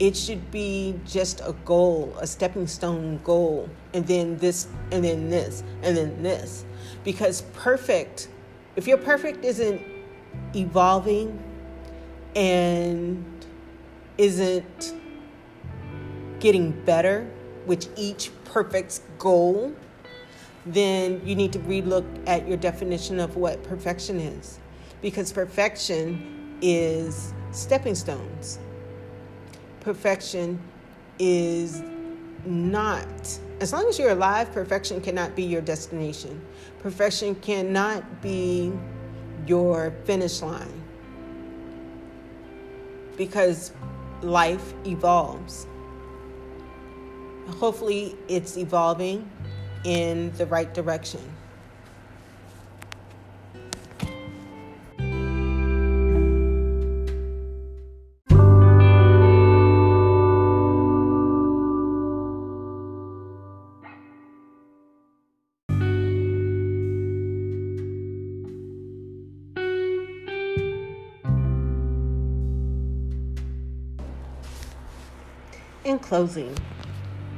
it 0.02 0.18
should 0.18 0.50
be 0.50 1.00
just 1.06 1.42
a 1.42 1.54
goal, 1.64 2.12
a 2.20 2.26
stepping 2.26 2.66
stone 2.66 3.20
goal, 3.24 3.70
and 3.94 4.08
then 4.08 4.36
this, 4.38 4.68
and 4.92 5.04
then 5.04 5.30
this, 5.30 5.64
and 5.84 5.96
then 5.96 6.24
this. 6.24 6.66
Because 7.04 7.44
perfect, 7.54 8.28
if 8.76 8.88
your 8.88 8.98
perfect 8.98 9.46
isn't 9.46 9.80
evolving 10.56 11.40
and 12.36 13.24
isn't 14.18 14.96
getting 16.40 16.72
better 16.84 17.30
with 17.68 17.88
each 17.96 18.32
perfect 18.44 19.02
goal, 19.20 19.72
then 20.66 21.22
you 21.24 21.36
need 21.36 21.54
to 21.54 21.60
relook 21.60 22.08
at 22.26 22.48
your 22.48 22.58
definition 22.58 23.20
of 23.20 23.36
what 23.36 23.64
perfection 23.66 24.20
is. 24.20 24.58
Because 25.00 25.32
perfection 25.32 26.58
is 26.60 27.36
stepping 27.52 27.94
stones 27.94 28.58
perfection 29.82 30.60
is 31.20 31.84
not, 32.46 33.40
as 33.60 33.74
long 33.74 33.88
as 33.88 34.00
you're 34.00 34.12
alive, 34.12 34.52
perfection 34.52 35.02
cannot 35.02 35.36
be 35.36 35.44
your 35.44 35.62
destination. 35.62 36.42
Perfection 36.80 37.36
cannot 37.36 38.22
be 38.22 38.72
your 39.46 39.92
finish 40.06 40.42
line 40.42 40.84
because 43.18 43.72
life 44.22 44.74
evolves. 44.86 45.68
Hopefully, 47.50 48.16
it's 48.28 48.58
evolving 48.58 49.30
in 49.84 50.32
the 50.34 50.46
right 50.46 50.74
direction. 50.74 51.22
In 75.92 76.00
closing, 76.00 76.56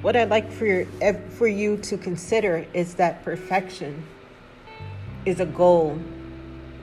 what 0.04 0.16
I'd 0.16 0.30
like 0.30 0.52
for, 0.52 0.68
your, 0.68 0.86
for 1.32 1.48
you 1.48 1.76
to 1.78 1.98
consider 1.98 2.68
is 2.76 2.94
that 2.94 3.24
perfection 3.24 4.06
is 5.26 5.40
a 5.40 5.48
goal 5.48 6.00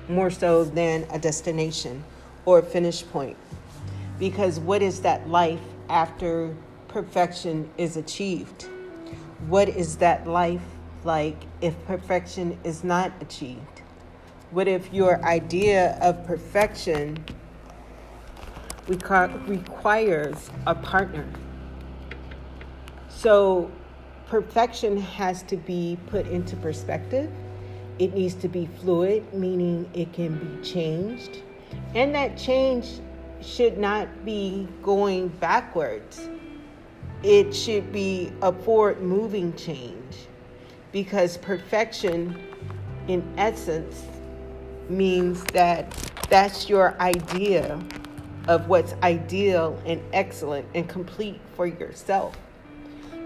more 0.09 0.33
so 0.33 0.65
than 0.65 1.07
a 1.13 1.19
destination 1.21 2.03
or 2.45 2.59
a 2.59 2.63
finish 2.65 3.07
point. 3.07 3.37
Because 4.19 4.59
what 4.59 4.83
is 4.83 5.03
that 5.03 5.29
life 5.29 5.61
after 5.89 6.57
perfection 6.89 7.71
is 7.79 7.97
achieved? 7.97 8.65
What 9.47 9.69
is 9.69 9.99
that 9.99 10.27
life 10.27 10.65
like 11.05 11.37
if 11.61 11.77
perfection 11.85 12.59
is 12.65 12.83
not 12.83 13.13
achieved? 13.21 13.83
What 14.51 14.67
if 14.67 14.93
your 14.93 15.25
idea 15.25 15.97
of 16.03 16.27
perfection 16.27 17.25
requires 18.89 20.51
a 20.67 20.75
partner? 20.75 21.29
So, 23.21 23.71
perfection 24.29 24.97
has 24.97 25.43
to 25.43 25.59
be 25.59 25.99
put 26.07 26.27
into 26.27 26.57
perspective. 26.57 27.31
It 27.99 28.15
needs 28.15 28.33
to 28.37 28.49
be 28.49 28.65
fluid, 28.81 29.35
meaning 29.35 29.91
it 29.93 30.15
can 30.15 30.39
be 30.39 30.67
changed. 30.67 31.43
And 31.95 32.15
that 32.15 32.39
change 32.39 32.89
should 33.43 33.77
not 33.77 34.25
be 34.25 34.67
going 34.83 35.29
backwards, 35.29 36.31
it 37.23 37.55
should 37.55 37.93
be 37.93 38.33
a 38.41 38.55
forward 38.55 39.03
moving 39.03 39.53
change 39.53 40.17
because 40.91 41.37
perfection, 41.37 42.41
in 43.07 43.23
essence, 43.37 44.03
means 44.89 45.45
that 45.53 45.93
that's 46.31 46.71
your 46.71 46.99
idea 47.03 47.79
of 48.49 48.67
what's 48.71 48.95
ideal 49.03 49.79
and 49.85 50.01
excellent 50.15 50.67
and 50.75 50.89
complete 50.89 51.39
for 51.55 51.67
yourself. 51.67 52.35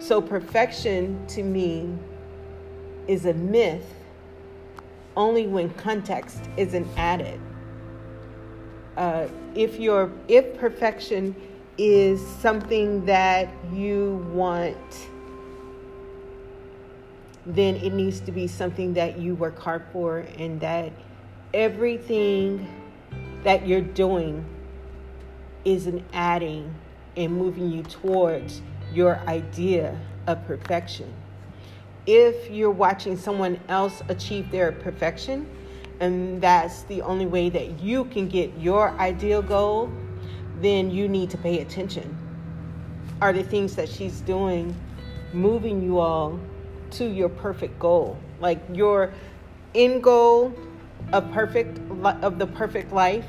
So, 0.05 0.21
perfection 0.21 1.27
to 1.29 1.43
me 1.43 1.89
is 3.09 3.25
a 3.25 3.33
myth 3.33 3.87
only 5.17 5.47
when 5.47 5.71
context 5.71 6.43
isn't 6.59 6.87
added. 6.99 7.41
Uh, 8.99 9.29
if 9.55 9.81
your 9.81 10.13
if 10.29 10.59
perfection 10.59 11.35
is 11.79 12.21
something 12.43 13.07
that 13.07 13.49
you 13.73 14.23
want, 14.31 14.77
then 17.47 17.77
it 17.77 17.95
needs 17.95 18.21
to 18.21 18.31
be 18.31 18.47
something 18.47 18.93
that 18.93 19.19
you 19.19 19.35
work 19.35 19.59
hard 19.59 19.87
for, 19.91 20.19
and 20.37 20.61
that 20.61 20.93
everything 21.55 22.69
that 23.43 23.67
you're 23.67 23.81
doing 23.81 24.45
is 25.65 25.87
an 25.87 26.05
adding 26.13 26.75
and 27.17 27.35
moving 27.35 27.71
you 27.71 27.83
towards 27.85 28.61
your 28.95 29.19
idea 29.27 29.99
of 30.27 30.45
perfection. 30.47 31.13
if 32.07 32.51
you're 32.51 32.71
watching 32.71 33.17
someone 33.17 33.59
else 33.69 34.03
achieve 34.09 34.51
their 34.51 34.73
perfection, 34.73 35.49
and 36.01 36.41
that's 36.41 36.83
the 36.83 37.01
only 37.03 37.27
way 37.27 37.49
that 37.49 37.81
you 37.81 38.05
can 38.07 38.29
get 38.29 38.53
your 38.59 38.91
ideal 38.99 39.41
goal, 39.41 39.91
then 40.61 40.91
you 40.91 41.09
need 41.09 41.31
to 41.31 41.39
pay 41.39 41.61
attention. 41.61 42.17
Are 43.23 43.33
the 43.33 43.43
things 43.43 43.75
that 43.77 43.89
she's 43.89 44.21
doing 44.21 44.75
moving 45.33 45.83
you 45.83 45.99
all 45.99 46.39
to 46.93 47.07
your 47.07 47.29
perfect 47.29 47.79
goal? 47.79 48.19
Like 48.41 48.61
your 48.73 49.13
end 49.75 50.03
goal 50.03 50.53
of 51.13 51.31
perfect 51.33 51.79
of 52.23 52.39
the 52.39 52.47
perfect 52.47 52.93
life 52.93 53.25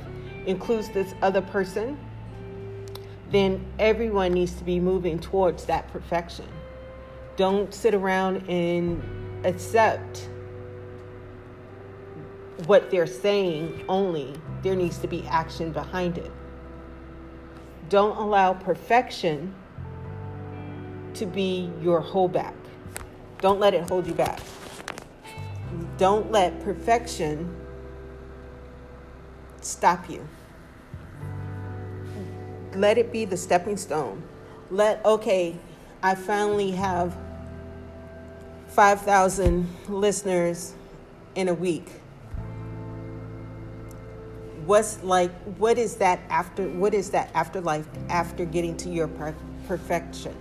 includes 0.46 0.90
this 0.90 1.14
other 1.22 1.42
person, 1.42 1.98
then 3.36 3.66
everyone 3.80 4.32
needs 4.32 4.54
to 4.54 4.64
be 4.64 4.80
moving 4.80 5.20
towards 5.20 5.66
that 5.66 5.92
perfection. 5.92 6.48
Don't 7.36 7.74
sit 7.74 7.94
around 7.94 8.50
and 8.50 9.04
accept 9.46 10.30
what 12.66 12.90
they're 12.90 13.06
saying 13.06 13.84
only. 13.90 14.34
There 14.62 14.76
needs 14.76 14.98
to 15.00 15.08
be 15.08 15.28
action 15.28 15.72
behind 15.72 16.18
it. 16.18 16.32
Don't 17.90 18.18
allow 18.18 18.54
perfection 18.54 19.54
to 21.16 21.26
be 21.26 21.72
your 21.82 22.02
holdback. 22.02 22.56
Don't 23.42 23.60
let 23.60 23.74
it 23.74 23.90
hold 23.90 24.08
you 24.08 24.14
back. 24.14 24.40
Don't 25.98 26.32
let 26.32 26.64
perfection 26.64 27.56
stop 29.62 30.10
you. 30.10 30.26
Let 32.76 32.98
it 32.98 33.12
be 33.12 33.26
the 33.26 33.38
stepping 33.38 33.78
stone. 33.78 34.22
Let, 34.70 35.04
okay, 35.06 35.56
I 36.04 36.16
finally 36.16 36.72
have 36.72 37.16
5,000 38.68 39.68
listeners 39.88 40.74
in 41.36 41.48
a 41.48 41.54
week. 41.54 41.88
What's 44.66 45.02
like, 45.04 45.32
what 45.58 45.78
is 45.78 45.96
that 45.98 46.20
after, 46.30 46.68
what 46.68 46.94
is 46.94 47.12
that 47.12 47.30
afterlife 47.34 47.88
after 48.10 48.46
getting 48.46 48.76
to 48.78 48.90
your 48.90 49.08
per- 49.08 49.36
perfection? 49.68 50.36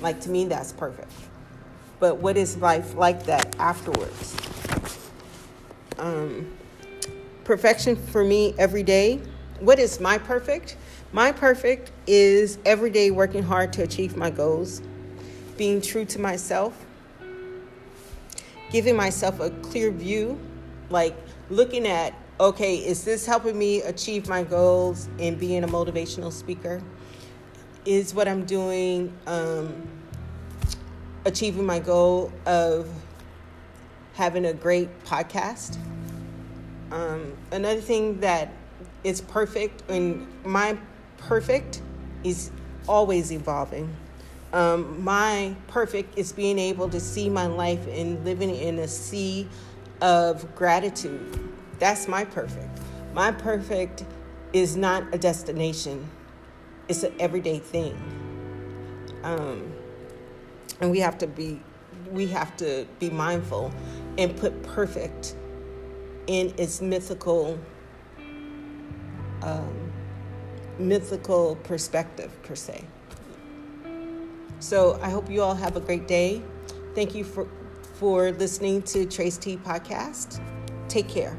Like, 0.00 0.20
to 0.22 0.30
me, 0.30 0.44
that's 0.44 0.72
perfect. 0.72 1.12
But 1.98 2.18
what 2.18 2.36
is 2.36 2.56
life 2.58 2.94
like 2.94 3.24
that 3.24 3.56
afterwards? 3.58 4.36
Um, 5.98 6.52
perfection 7.44 7.96
for 7.96 8.24
me 8.24 8.54
every 8.58 8.82
day. 8.82 9.20
What 9.60 9.78
is 9.78 10.00
my 10.00 10.18
perfect? 10.18 10.76
My 11.14 11.30
perfect 11.30 11.92
is 12.06 12.58
every 12.64 12.88
day 12.88 13.10
working 13.10 13.42
hard 13.42 13.74
to 13.74 13.82
achieve 13.82 14.16
my 14.16 14.30
goals, 14.30 14.80
being 15.58 15.82
true 15.82 16.06
to 16.06 16.18
myself, 16.18 16.86
giving 18.70 18.96
myself 18.96 19.38
a 19.38 19.50
clear 19.50 19.90
view, 19.90 20.40
like 20.88 21.14
looking 21.50 21.86
at, 21.86 22.14
okay, 22.40 22.76
is 22.76 23.04
this 23.04 23.26
helping 23.26 23.58
me 23.58 23.82
achieve 23.82 24.26
my 24.26 24.42
goals 24.42 25.10
and 25.18 25.38
being 25.38 25.64
a 25.64 25.68
motivational 25.68 26.32
speaker? 26.32 26.80
Is 27.84 28.14
what 28.14 28.26
I'm 28.26 28.46
doing 28.46 29.12
um, 29.26 29.86
achieving 31.26 31.66
my 31.66 31.78
goal 31.78 32.32
of 32.46 32.88
having 34.14 34.46
a 34.46 34.54
great 34.54 35.04
podcast? 35.04 35.76
Um, 36.90 37.36
another 37.50 37.82
thing 37.82 38.20
that 38.20 38.50
is 39.04 39.20
perfect, 39.20 39.82
and 39.90 40.26
my 40.44 40.78
perfect 41.28 41.82
is 42.24 42.50
always 42.88 43.32
evolving. 43.32 43.94
Um, 44.52 45.02
my 45.02 45.54
perfect 45.68 46.18
is 46.18 46.32
being 46.32 46.58
able 46.58 46.88
to 46.90 47.00
see 47.00 47.30
my 47.30 47.46
life 47.46 47.86
and 47.88 48.22
living 48.24 48.54
in 48.54 48.78
a 48.78 48.88
sea 48.88 49.48
of 50.00 50.54
gratitude. 50.54 51.50
That's 51.78 52.06
my 52.06 52.24
perfect. 52.24 52.80
My 53.14 53.32
perfect 53.32 54.04
is 54.52 54.76
not 54.76 55.14
a 55.14 55.18
destination, 55.18 56.10
it's 56.88 57.02
an 57.02 57.14
everyday 57.18 57.58
thing. 57.58 57.96
Um, 59.22 59.72
and 60.80 60.90
we 60.90 61.00
have 61.00 61.16
to 61.18 61.26
be 61.26 61.60
we 62.10 62.26
have 62.26 62.54
to 62.58 62.86
be 62.98 63.08
mindful 63.08 63.72
and 64.18 64.36
put 64.36 64.62
perfect 64.62 65.34
in 66.26 66.52
its 66.58 66.82
mythical 66.82 67.58
um, 69.42 69.81
mythical 70.78 71.56
perspective 71.56 72.30
per 72.42 72.54
se. 72.54 72.84
So 74.60 74.98
I 75.02 75.10
hope 75.10 75.30
you 75.30 75.42
all 75.42 75.54
have 75.54 75.76
a 75.76 75.80
great 75.80 76.06
day. 76.06 76.42
Thank 76.94 77.14
you 77.14 77.24
for 77.24 77.48
for 77.94 78.32
listening 78.32 78.82
to 78.82 79.06
Tray's 79.06 79.38
Tea 79.38 79.56
podcast. 79.56 80.40
Take 80.88 81.08
care. 81.08 81.36